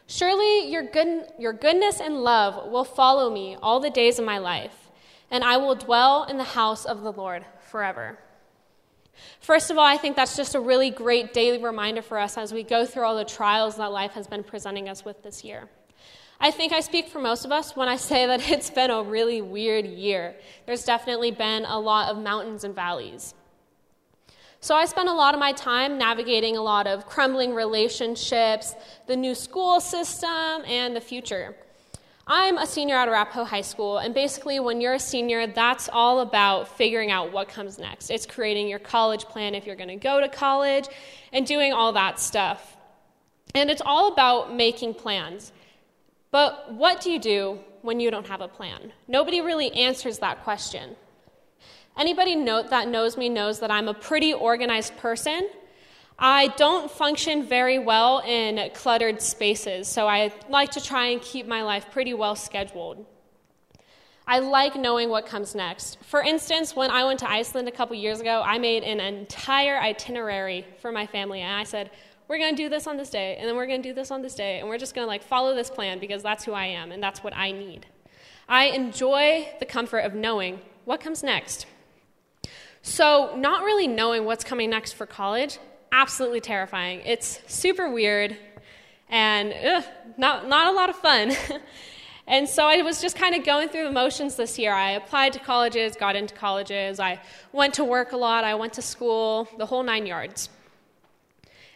Surely 0.07 0.71
your, 0.71 0.85
good, 0.85 1.33
your 1.37 1.53
goodness 1.53 2.01
and 2.01 2.23
love 2.23 2.71
will 2.71 2.85
follow 2.85 3.29
me 3.29 3.57
all 3.61 3.81
the 3.81 3.91
days 3.91 4.21
of 4.21 4.25
my 4.25 4.39
life, 4.39 4.89
and 5.29 5.43
I 5.43 5.57
will 5.57 5.75
dwell 5.75 6.27
in 6.31 6.39
the 6.39 6.45
house 6.45 6.85
of 6.85 7.03
the 7.03 7.11
Lord 7.11 7.45
forever. 7.59 8.21
First 9.41 9.73
of 9.73 9.79
all, 9.79 9.85
I 9.85 9.97
think 9.97 10.15
that's 10.15 10.37
just 10.37 10.55
a 10.55 10.61
really 10.61 10.91
great 10.91 11.35
daily 11.35 11.59
reminder 11.59 12.03
for 12.03 12.21
us 12.21 12.39
as 12.39 12.53
we 12.53 12.63
go 12.63 12.87
through 12.87 13.03
all 13.03 13.17
the 13.17 13.25
trials 13.25 13.79
that 13.79 13.91
life 13.91 14.13
has 14.13 14.29
been 14.29 14.45
presenting 14.45 14.89
us 14.89 15.05
with 15.05 15.25
this 15.25 15.43
year. 15.43 15.69
I 16.41 16.53
think 16.53 16.73
I 16.73 16.81
speak 16.81 17.09
for 17.09 17.19
most 17.19 17.45
of 17.45 17.51
us 17.51 17.75
when 17.75 17.89
I 17.89 17.97
say 17.97 18.27
that 18.27 18.49
it's 18.51 18.71
been 18.71 18.91
a 18.91 19.03
really 19.03 19.43
weird 19.43 19.87
year. 19.87 20.37
There's 20.67 20.85
definitely 20.85 21.31
been 21.31 21.65
a 21.65 21.79
lot 21.79 22.11
of 22.11 22.23
mountains 22.23 22.65
and 22.65 22.75
valleys. 22.75 23.35
So 24.61 24.75
I 24.75 24.87
spent 24.87 25.09
a 25.09 25.13
lot 25.13 25.35
of 25.35 25.41
my 25.41 25.53
time 25.53 25.99
navigating 25.99 26.57
a 26.57 26.63
lot 26.63 26.89
of 26.89 27.07
crumbling 27.07 27.55
relationships, 27.55 28.75
the 29.07 29.17
new 29.17 29.35
school 29.35 29.81
system, 29.81 30.65
and 30.67 30.97
the 30.97 31.01
future. 31.01 31.55
I'm 32.27 32.59
a 32.59 32.67
senior 32.67 32.97
at 32.97 33.09
Arapahoe 33.09 33.45
High 33.45 33.63
School, 33.63 33.99
and 33.99 34.13
basically, 34.13 34.61
when 34.61 34.81
you're 34.81 34.95
a 34.95 34.99
senior, 34.99 35.47
that's 35.47 35.89
all 35.91 36.21
about 36.21 36.77
figuring 36.77 37.11
out 37.11 37.33
what 37.33 37.49
comes 37.49 37.79
next. 37.79 38.11
It's 38.11 38.27
creating 38.27 38.69
your 38.69 38.81
college 38.81 39.25
plan 39.25 39.55
if 39.55 39.65
you're 39.65 39.77
going 39.77 39.89
to 39.89 39.97
go 39.97 40.21
to 40.21 40.29
college 40.29 40.89
and 41.33 41.47
doing 41.47 41.73
all 41.73 41.93
that 41.93 42.21
stuff. 42.21 42.77
And 43.55 43.71
it's 43.71 43.81
all 43.85 44.13
about 44.13 44.53
making 44.53 44.95
plans. 44.95 45.53
But 46.31 46.73
what 46.75 47.01
do 47.01 47.11
you 47.11 47.19
do 47.19 47.61
when 47.83 48.01
you 48.01 48.11
don't 48.11 48.27
have 48.27 48.41
a 48.41 48.49
plan? 48.49 48.93
Nobody 49.07 49.41
really 49.41 49.73
answers 49.73 50.19
that 50.19 50.45
question. 50.45 50.97
Anybody 51.97 52.35
that 52.45 52.89
knows 52.89 53.17
me 53.17 53.29
knows 53.29 53.61
that 53.61 53.71
I'm 53.71 53.89
a 53.89 53.95
pretty 53.95 54.33
organized 54.33 54.97
person. 54.99 55.49
I 56.19 56.49
don't 56.57 56.91
function 56.91 57.45
very 57.45 57.79
well 57.79 58.21
in 58.21 58.71
cluttered 58.75 59.23
spaces, 59.23 59.89
so 59.89 60.07
I 60.09 60.33
like 60.49 60.71
to 60.73 60.81
try 60.81 61.07
and 61.07 61.23
keep 61.23 61.47
my 61.47 61.63
life 61.63 61.91
pretty 61.91 62.13
well 62.13 62.35
scheduled. 62.35 63.07
I 64.27 64.41
like 64.41 64.77
knowing 64.77 65.09
what 65.09 65.27
comes 65.27 65.55
next. 65.55 65.97
For 66.05 66.21
instance, 66.21 66.77
when 66.77 66.91
I 66.91 67.05
went 67.05 67.21
to 67.21 67.31
Iceland 67.31 67.67
a 67.67 67.71
couple 67.71 67.97
years 67.97 68.21
ago, 68.21 68.43
I 68.45 68.59
made 68.59 68.83
an 68.83 69.01
entire 69.01 69.79
itinerary 69.79 70.67
for 70.83 70.93
my 70.93 71.07
family, 71.07 71.41
and 71.41 71.55
I 71.55 71.65
said, 71.65 71.91
we're 72.29 72.39
going 72.39 72.55
to 72.55 72.63
do 72.63 72.69
this 72.69 72.87
on 72.87 72.97
this 72.97 73.11
day, 73.11 73.37
and 73.37 73.49
then 73.49 73.57
we're 73.57 73.67
going 73.67 73.83
to 73.83 73.89
do 73.89 73.95
this 73.95 74.11
on 74.11 74.23
this 74.23 74.35
day, 74.35 74.61
and 74.61 74.69
we're 74.69 74.79
just 74.79 74.95
going 74.95 75.05
to 75.05 75.09
like 75.09 75.23
follow 75.23 75.55
this 75.55 75.71
plan 75.71 75.99
because 75.99 76.23
that's 76.23 76.45
who 76.45 76.53
I 76.53 76.67
am 76.67 76.93
and 76.93 77.03
that's 77.03 77.25
what 77.25 77.35
I 77.35 77.51
need. 77.53 77.87
I 78.49 78.67
enjoy 78.67 79.49
the 79.59 79.67
comfort 79.67 80.01
of 80.01 80.15
knowing 80.15 80.61
what 80.85 81.01
comes 81.01 81.23
next. 81.23 81.67
So, 82.83 83.35
not 83.37 83.65
really 83.65 83.87
knowing 83.87 84.25
what's 84.25 84.45
coming 84.45 84.71
next 84.71 84.93
for 84.93 85.05
college, 85.05 85.59
absolutely 85.93 86.41
terrifying. 86.41 87.03
It's 87.05 87.41
super 87.47 87.91
weird 87.91 88.37
and 89.09 89.53
ugh, 89.53 89.85
not, 90.17 90.49
not 90.49 90.67
a 90.69 90.73
lot 90.73 90.91
of 90.91 90.97
fun. 90.97 91.33
and 92.27 92.49
so 92.49 92.67
I 92.67 92.83
was 92.83 93.01
just 93.01 93.17
kind 93.17 93.35
of 93.35 93.45
going 93.45 93.69
through 93.69 93.85
the 93.85 93.93
motions 93.93 94.37
this 94.37 94.59
year. 94.59 94.73
I 94.73 94.93
applied 94.93 95.33
to 95.35 95.39
colleges, 95.39 95.97
got 95.97 96.17
into 96.17 96.35
colleges, 96.35 97.01
I 97.01 97.21
went 97.53 97.75
to 97.75 97.85
work 97.85 98.13
a 98.13 98.17
lot, 98.17 98.45
I 98.45 98.55
went 98.55 98.75
to 98.75 98.83
school, 98.83 99.49
the 99.57 99.67
whole 99.67 99.83
nine 99.83 100.07
yards. 100.07 100.51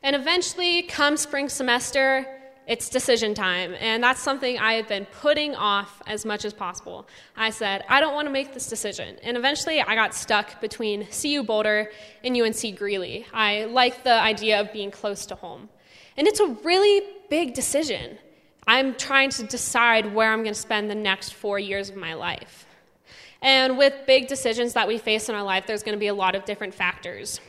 And 0.03 0.17
eventually, 0.17 0.83
come 0.83 1.17
spring 1.17 1.49
semester, 1.49 2.27
it's 2.67 2.89
decision 2.89 3.35
time. 3.35 3.75
And 3.79 4.03
that's 4.03 4.21
something 4.21 4.59
I 4.59 4.75
had 4.75 4.89
been 4.89 5.05
putting 5.07 5.55
off 5.55 6.03
as 6.07 6.25
much 6.25 6.45
as 6.45 6.53
possible. 6.53 7.07
I 7.37 7.51
said, 7.51 7.85
I 7.89 8.01
don't 8.01 8.15
want 8.15 8.27
to 8.27 8.33
make 8.33 8.55
this 8.55 8.69
decision. 8.69 9.17
And 9.23 9.37
eventually, 9.37 9.81
I 9.81 9.95
got 9.95 10.15
stuck 10.15 10.61
between 10.61 11.07
CU 11.07 11.43
Boulder 11.43 11.91
and 12.25 12.37
UNC 12.37 12.77
Greeley. 12.77 13.27
I 13.33 13.65
like 13.65 14.05
the 14.05 14.21
idea 14.21 14.61
of 14.61 14.73
being 14.73 14.91
close 14.91 15.27
to 15.27 15.35
home. 15.35 15.69
And 16.17 16.27
it's 16.27 16.41
a 16.41 16.47
really 16.47 17.03
big 17.31 17.55
decision. 17.55 18.19
I'm 18.67 18.95
trying 18.95 19.31
to 19.31 19.45
decide 19.45 20.15
where 20.15 20.33
I'm 20.33 20.43
going 20.43 20.55
to 20.55 20.61
spend 20.61 20.91
the 20.91 20.95
next 20.95 21.35
four 21.35 21.59
years 21.59 21.91
of 21.91 21.97
my 21.97 22.15
life. 22.15 22.67
And 23.41 23.77
with 23.77 23.95
big 24.07 24.29
decisions 24.29 24.75
that 24.75 24.87
we 24.87 24.99
face 24.99 25.29
in 25.29 25.35
our 25.35 25.43
life, 25.43 25.67
there's 25.67 25.83
going 25.83 25.97
to 25.97 26.01
be 26.01 26.07
a 26.07 26.15
lot 26.15 26.37
of 26.37 26.45
different 26.45 26.75
factors. 26.75 27.41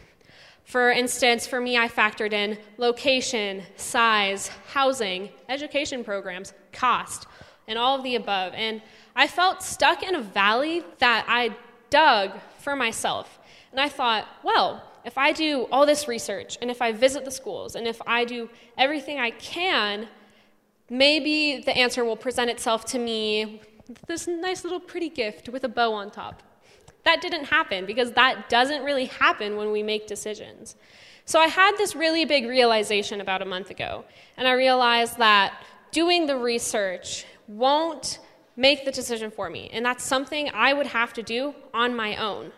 For 0.63 0.91
instance, 0.91 1.45
for 1.45 1.60
me, 1.60 1.78
I 1.78 1.88
factored 1.88 2.34
in 2.34 2.58
location, 2.78 3.63
size, 3.76 4.47
housing, 4.67 5.30
education 5.49 6.04
programs, 6.04 6.54
cost, 6.71 7.28
and 7.67 7.78
all 7.78 7.97
of 7.97 8.04
the 8.04 8.15
above. 8.15 8.54
And 8.56 8.82
I 9.15 9.28
felt 9.28 9.62
stuck 9.62 10.04
in 10.04 10.15
a 10.15 10.21
valley 10.21 10.84
that 10.99 11.26
I 11.28 11.56
dug 11.89 12.32
for 12.60 12.76
myself. 12.76 13.39
And 13.71 13.80
I 13.80 13.89
thought, 13.89 14.28
well, 14.43 14.84
if 15.06 15.17
I 15.17 15.32
do 15.34 15.67
all 15.71 15.86
this 15.86 16.08
research, 16.08 16.58
and 16.62 16.71
if 16.71 16.82
I 16.82 16.91
visit 16.91 17.26
the 17.26 17.32
schools, 17.32 17.76
and 17.76 17.86
if 17.86 18.02
I 18.08 18.23
do 18.23 18.49
everything 18.78 19.19
I 19.19 19.32
can, 19.32 20.08
maybe 20.89 21.62
the 21.62 21.76
answer 21.78 22.06
will 22.06 22.15
present 22.15 22.49
itself 22.49 22.86
to 22.86 22.99
me 22.99 23.62
this 24.08 24.28
nice 24.28 24.63
little 24.63 24.80
pretty 24.80 25.10
gift 25.10 25.49
with 25.49 25.63
a 25.65 25.69
bow 25.69 25.93
on 25.93 26.10
top. 26.10 26.41
That 27.03 27.21
didn't 27.21 27.45
happen 27.45 27.85
because 27.85 28.13
that 28.13 28.49
doesn't 28.49 28.83
really 28.83 29.05
happen 29.05 29.57
when 29.57 29.71
we 29.71 29.83
make 29.83 30.07
decisions. 30.07 30.75
So 31.25 31.39
I 31.39 31.47
had 31.47 31.77
this 31.77 31.95
really 31.95 32.25
big 32.25 32.47
realization 32.47 33.21
about 33.21 33.41
a 33.41 33.45
month 33.45 33.69
ago, 33.69 34.03
and 34.37 34.47
I 34.47 34.53
realized 34.53 35.17
that 35.17 35.63
doing 35.91 36.27
the 36.27 36.37
research 36.37 37.25
won't 37.47 38.19
make 38.55 38.85
the 38.85 38.91
decision 38.91 39.31
for 39.31 39.49
me, 39.49 39.69
and 39.71 39.85
that's 39.85 40.03
something 40.03 40.49
I 40.53 40.73
would 40.73 40.87
have 40.87 41.13
to 41.13 41.23
do 41.23 41.55
on 41.73 41.95
my 41.95 42.17
own. 42.17 42.51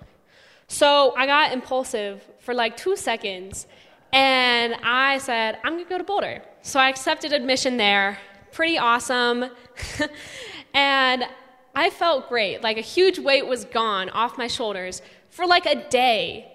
So 0.68 1.14
I 1.16 1.28
got 1.28 1.52
impulsive 1.54 2.24
for 2.40 2.54
like 2.54 2.76
two 2.76 2.96
seconds, 2.96 3.68
and 4.12 4.76
I 4.84 5.20
said, 5.20 5.60
I'm 5.64 5.74
gonna 5.74 5.90
go 5.90 5.98
to 5.98 6.04
Boulder. 6.04 6.42
So 6.64 6.80
I 6.80 6.90
accepted 6.90 7.34
admission 7.34 7.78
there, 7.78 8.18
pretty 8.52 8.80
awesome. 8.80 9.46
and 10.74 11.26
I 11.76 11.90
felt 11.90 12.30
great. 12.30 12.64
Like 12.64 12.78
a 12.78 12.82
huge 12.82 13.20
weight 13.20 13.46
was 13.46 13.66
gone 13.66 14.10
off 14.10 14.38
my 14.38 14.48
shoulders 14.48 15.02
for 15.30 15.46
like 15.46 15.66
a 15.66 15.88
day. 15.90 16.52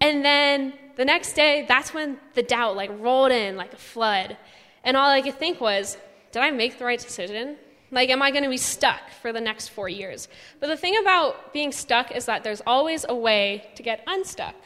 And 0.00 0.24
then 0.24 0.74
the 0.96 1.04
next 1.04 1.32
day, 1.32 1.64
that's 1.66 1.92
when 1.92 2.18
the 2.34 2.42
doubt 2.42 2.76
like 2.76 2.90
rolled 3.00 3.32
in 3.32 3.56
like 3.56 3.72
a 3.72 3.78
flood. 3.78 4.36
And 4.84 4.96
all 4.96 5.10
I 5.10 5.22
could 5.22 5.38
think 5.38 5.60
was, 5.60 5.98
did 6.30 6.42
I 6.42 6.50
make 6.50 6.78
the 6.78 6.84
right 6.84 7.00
decision? 7.00 7.56
Like, 7.90 8.10
am 8.10 8.22
I 8.22 8.30
going 8.30 8.44
to 8.44 8.50
be 8.50 8.56
stuck 8.56 9.10
for 9.22 9.32
the 9.32 9.40
next 9.40 9.68
four 9.68 9.88
years? 9.88 10.28
But 10.60 10.66
the 10.66 10.76
thing 10.76 10.96
about 11.00 11.52
being 11.52 11.70
stuck 11.70 12.14
is 12.14 12.26
that 12.26 12.42
there's 12.42 12.62
always 12.66 13.04
a 13.08 13.14
way 13.14 13.70
to 13.76 13.82
get 13.82 14.02
unstuck. 14.06 14.56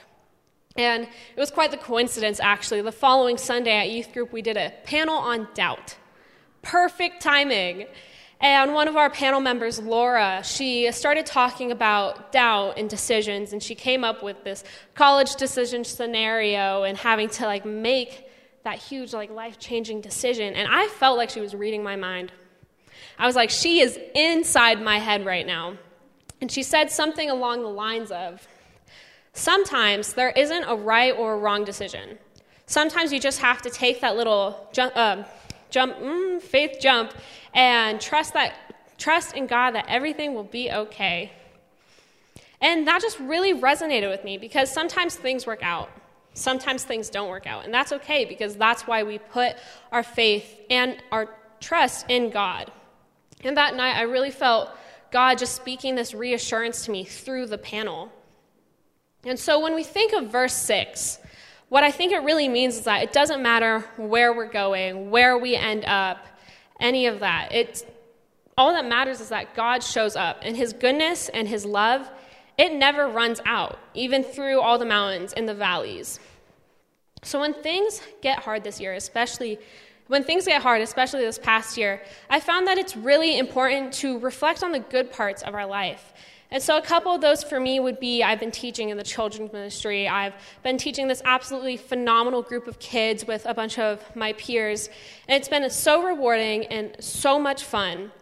And 0.77 1.05
it 1.05 1.41
was 1.41 1.51
quite 1.51 1.71
the 1.71 1.77
coincidence, 1.77 2.41
actually. 2.41 2.81
The 2.83 2.93
following 2.93 3.37
Sunday 3.37 3.77
at 3.77 3.91
youth 3.91 4.13
group, 4.13 4.33
we 4.33 4.43
did 4.43 4.57
a 4.57 4.73
panel 4.85 5.17
on 5.17 5.49
doubt. 5.53 5.97
Perfect 6.63 7.21
timing. 7.21 7.87
And 8.41 8.73
one 8.73 8.87
of 8.87 8.97
our 8.97 9.11
panel 9.11 9.41
members, 9.41 9.81
Laura, 9.81 10.43
she 10.45 10.91
started 10.93 11.27
talking 11.27 11.73
about 11.73 12.31
doubt 12.31 12.79
and 12.79 12.89
decisions, 12.89 13.53
and 13.53 13.61
she 13.61 13.75
came 13.75 14.05
up 14.05 14.23
with 14.23 14.45
this 14.45 14.63
college 14.95 15.35
decision 15.35 15.85
scenario 15.85 16.85
and 16.85 16.97
having 16.97 17.29
to 17.31 17.47
like 17.47 17.65
make 17.65 18.27
that 18.63 18.79
huge, 18.79 19.13
like 19.13 19.31
life 19.31 19.59
changing 19.59 20.01
decision. 20.01 20.55
And 20.55 20.69
I 20.71 20.87
felt 20.87 21.17
like 21.17 21.31
she 21.31 21.41
was 21.41 21.55
reading 21.55 21.83
my 21.83 21.97
mind. 21.97 22.31
I 23.19 23.27
was 23.27 23.35
like, 23.35 23.51
she 23.51 23.81
is 23.81 23.99
inside 24.15 24.81
my 24.81 24.99
head 24.99 25.27
right 25.27 25.47
now. 25.47 25.77
And 26.41 26.51
she 26.51 26.63
said 26.63 26.93
something 26.93 27.29
along 27.29 27.63
the 27.63 27.69
lines 27.69 28.13
of 28.13 28.47
sometimes 29.33 30.13
there 30.13 30.31
isn't 30.31 30.65
a 30.65 30.77
right 30.77 31.15
or 31.17 31.35
a 31.35 31.39
wrong 31.39 31.65
decision. 31.65 32.19
Sometimes 32.67 33.13
you 33.13 33.19
just 33.19 33.41
have 33.41 33.63
to 33.63 33.71
take 33.71 34.01
that 34.03 34.17
little 34.17 34.69
jump, 34.73 34.93
uh, 34.95 35.25
jump 35.71 35.97
mm, 35.97 36.41
faith 36.41 36.79
jump 36.81 37.13
and 37.59 38.01
trust 38.01 38.35
that 38.35 38.55
trust 38.99 39.35
in 39.35 39.49
God 39.49 39.73
that 39.73 39.87
everything 39.89 40.33
will 40.33 40.45
be 40.45 40.71
okay. 40.71 41.33
And 42.61 42.87
that 42.87 43.03
just 43.03 43.19
really 43.19 43.53
resonated 43.53 44.09
with 44.09 44.23
me 44.23 44.39
because 44.39 44.73
sometimes 44.73 45.17
things 45.17 45.45
work 45.45 45.63
out. 45.63 45.91
Sometimes 46.35 46.85
things 46.85 47.11
don't 47.11 47.29
work 47.29 47.49
out. 47.49 47.65
And 47.65 47.75
that's 47.75 47.91
okay 47.93 48.25
because 48.25 48.55
that's 48.55 48.83
why 48.87 49.03
we 49.03 49.19
put 49.19 49.57
our 49.91 50.05
faith 50.05 50.61
and 50.71 51.03
our 51.11 51.29
trust 51.61 52.07
in 52.09 52.31
God. 52.31 52.71
And 53.43 53.57
that 53.57 53.75
night, 53.75 53.97
I 53.97 54.03
really 54.03 54.31
felt 54.31 54.71
God 55.11 55.39
just 55.39 55.57
speaking 55.57 55.97
this 55.97 56.15
reassurance 56.15 56.85
to 56.85 56.93
me 56.93 57.03
through 57.03 57.47
the 57.47 57.59
panel. 57.59 58.13
And 59.25 59.39
so 59.39 59.59
when 59.59 59.75
we 59.75 59.83
think 59.83 60.13
of 60.13 60.31
verse 60.31 60.55
6, 60.55 61.19
what 61.71 61.83
I 61.83 61.91
think 61.91 62.13
it 62.13 62.23
really 62.23 62.49
means 62.49 62.77
is 62.77 62.85
that 62.85 63.03
it 63.03 63.13
doesn't 63.13 63.43
matter 63.43 63.81
where 63.97 64.33
we're 64.33 64.51
going, 64.51 65.11
where 65.11 65.37
we 65.37 65.57
end 65.57 65.85
up, 65.87 66.19
any 66.81 67.07
of 67.07 67.21
that. 67.21 67.49
It's, 67.53 67.85
all 68.57 68.73
that 68.73 68.87
matters 68.87 69.21
is 69.21 69.29
that 69.29 69.55
God 69.55 69.83
shows 69.83 70.17
up, 70.17 70.39
and 70.43 70.57
His 70.57 70.73
goodness 70.73 71.29
and 71.29 71.49
His 71.49 71.65
love, 71.65 72.11
it 72.57 72.73
never 72.73 73.09
runs 73.09 73.41
out, 73.47 73.79
even 73.95 74.23
through 74.25 74.61
all 74.61 74.79
the 74.79 74.85
mountains 74.85 75.33
and 75.33 75.49
the 75.49 75.55
valleys. 75.55 76.19
So 77.23 77.41
when 77.41 77.55
things 77.55 78.01
get 78.21 78.41
hard 78.41 78.65
this 78.65 78.81
year, 78.81 78.95
especially 78.95 79.59
when 80.09 80.25
things 80.25 80.47
get 80.47 80.63
hard, 80.63 80.81
especially 80.81 81.21
this 81.21 81.39
past 81.39 81.77
year, 81.77 82.03
I 82.31 82.41
found 82.41 82.67
that 82.67 82.79
it's 82.79 82.97
really 82.97 83.39
important 83.39 83.93
to 83.95 84.19
reflect 84.19 84.63
on 84.63 84.73
the 84.73 84.79
good 84.81 85.13
parts 85.13 85.43
of 85.43 85.55
our 85.55 85.67
life 85.67 86.15
and 86.51 86.63
so, 86.63 86.79
a 86.79 86.83
couple 86.83 87.15
of 87.15 87.21
those 87.21 87.45
for 87.45 87.61
me 87.61 87.79
would 87.79 88.01
be 88.01 88.23
I've 88.23 88.41
been 88.41 88.51
teaching 88.51 88.89
in 88.89 88.97
the 88.97 89.05
children's 89.05 89.53
ministry. 89.53 90.09
I've 90.09 90.33
been 90.63 90.79
teaching 90.79 91.07
this 91.07 91.21
absolutely 91.27 91.77
phenomenal 91.77 92.41
group 92.41 92.67
of 92.67 92.79
kids 92.79 93.27
with 93.27 93.45
a 93.45 93.53
bunch 93.53 93.79
of 93.79 94.03
my 94.17 94.33
peers. 94.33 94.89
And 95.29 95.39
it's 95.39 95.49
been 95.49 95.69
so 95.69 96.03
rewarding 96.03 96.65
and 96.67 96.97
so 97.01 97.39
much 97.39 97.65
fun. 97.65 98.13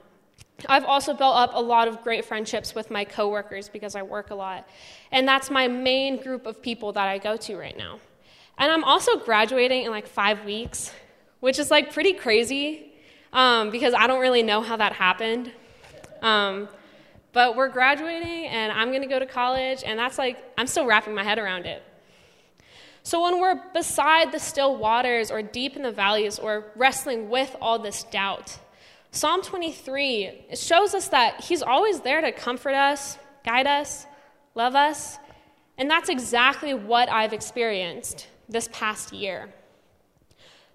I've 0.69 0.85
also 0.85 1.15
built 1.15 1.37
up 1.37 1.53
a 1.55 1.61
lot 1.61 1.87
of 1.87 2.03
great 2.03 2.25
friendships 2.25 2.75
with 2.75 2.91
my 2.91 3.05
coworkers 3.05 3.69
because 3.69 3.95
I 3.95 4.03
work 4.03 4.31
a 4.31 4.35
lot. 4.35 4.69
And 5.13 5.29
that's 5.29 5.49
my 5.49 5.69
main 5.69 6.21
group 6.21 6.47
of 6.47 6.61
people 6.61 6.93
that 6.95 7.07
I 7.07 7.19
go 7.19 7.37
to 7.37 7.57
right 7.57 7.77
now. 7.77 8.01
And 8.59 8.73
I'm 8.73 8.83
also 8.83 9.19
graduating 9.19 9.85
in 9.85 9.91
like 9.91 10.07
five 10.09 10.45
weeks, 10.45 10.91
which 11.41 11.59
is 11.59 11.71
like 11.71 11.93
pretty 11.93 12.15
crazy. 12.15 12.93
um, 13.33 13.71
because 13.71 13.93
I 13.95 14.07
don't 14.07 14.21
really 14.21 14.43
know 14.43 14.63
how 14.63 14.77
that 14.79 14.95
happened. 14.95 15.53
Um, 16.23 16.69
but 17.37 17.55
we're 17.55 17.69
graduating, 17.69 18.47
and 18.47 18.73
I'm 18.73 18.89
going 18.89 19.03
to 19.03 19.07
go 19.07 19.19
to 19.19 19.27
college, 19.27 19.83
and 19.85 19.99
that's 19.99 20.17
like, 20.17 20.43
I'm 20.57 20.67
still 20.67 20.87
wrapping 20.87 21.15
my 21.15 21.23
head 21.23 21.39
around 21.39 21.67
it. 21.67 21.83
So 23.03 23.23
when 23.23 23.43
we're 23.43 23.61
beside 23.75 24.33
the 24.33 24.39
still 24.39 24.75
waters, 24.79 25.31
or 25.31 25.43
deep 25.43 25.77
in 25.77 25.83
the 25.83 25.93
valleys, 25.93 26.39
or 26.39 26.73
wrestling 26.77 27.29
with 27.29 27.55
all 27.61 27.79
this 27.79 28.05
doubt, 28.05 28.59
Psalm 29.11 29.43
23 29.43 30.47
it 30.49 30.59
shows 30.59 30.95
us 30.95 31.09
that 31.09 31.43
He's 31.43 31.61
always 31.61 32.01
there 32.01 32.23
to 32.23 32.33
comfort 32.33 32.73
us, 32.73 33.19
guide 33.45 33.67
us, 33.67 34.07
love 34.55 34.75
us, 34.75 35.19
and 35.77 35.91
that's 35.91 36.09
exactly 36.09 36.73
what 36.73 37.11
I've 37.11 37.35
experienced 37.35 38.29
this 38.49 38.67
past 38.73 39.13
year. 39.13 39.53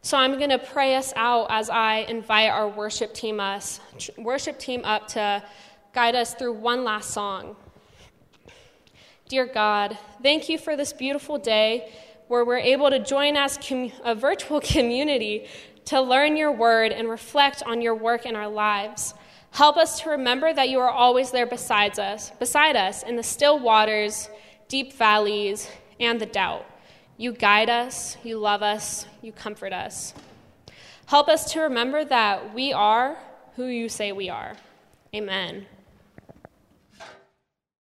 So 0.03 0.16
I'm 0.16 0.38
going 0.38 0.51
to 0.51 0.59
pray 0.59 0.95
us 0.95 1.12
out 1.16 1.47
as 1.49 1.72
I 1.72 2.05
invite 2.07 2.51
our 2.51 2.68
worship 2.68 3.16
team 3.16 3.39
us 3.39 3.80
worship 4.18 4.59
team 4.59 4.82
up 4.84 5.07
to 5.09 5.43
guide 5.93 6.15
us 6.15 6.33
through 6.33 6.53
one 6.53 6.83
last 6.83 7.11
song. 7.11 7.55
Dear 9.27 9.45
God, 9.45 9.97
thank 10.21 10.49
you 10.49 10.57
for 10.57 10.75
this 10.75 10.93
beautiful 10.93 11.37
day 11.37 11.91
where 12.27 12.45
we're 12.45 12.57
able 12.57 12.89
to 12.89 12.99
join 12.99 13.35
as 13.35 13.59
a 14.03 14.15
virtual 14.15 14.61
community 14.61 15.47
to 15.85 15.99
learn 15.99 16.37
your 16.37 16.51
word 16.51 16.91
and 16.91 17.09
reflect 17.09 17.63
on 17.65 17.81
your 17.81 17.95
work 17.95 18.25
in 18.25 18.35
our 18.35 18.47
lives. 18.47 19.13
Help 19.51 19.75
us 19.75 19.99
to 20.01 20.11
remember 20.11 20.53
that 20.53 20.69
you 20.69 20.79
are 20.79 20.89
always 20.89 21.31
there 21.31 21.45
beside 21.45 21.99
us, 21.99 22.31
beside 22.39 22.77
us 22.77 23.03
in 23.03 23.17
the 23.17 23.23
still 23.23 23.59
waters, 23.59 24.29
deep 24.69 24.93
valleys, 24.93 25.69
and 25.99 26.21
the 26.21 26.25
doubt. 26.25 26.65
You 27.17 27.33
guide 27.33 27.69
us, 27.69 28.15
you 28.23 28.37
love 28.37 28.63
us, 28.63 29.05
you 29.21 29.33
comfort 29.33 29.73
us. 29.73 30.13
Help 31.05 31.27
us 31.27 31.51
to 31.51 31.61
remember 31.61 32.05
that 32.05 32.53
we 32.53 32.71
are 32.71 33.17
who 33.57 33.65
you 33.65 33.89
say 33.89 34.13
we 34.13 34.29
are. 34.29 34.55
Amen. 35.13 35.65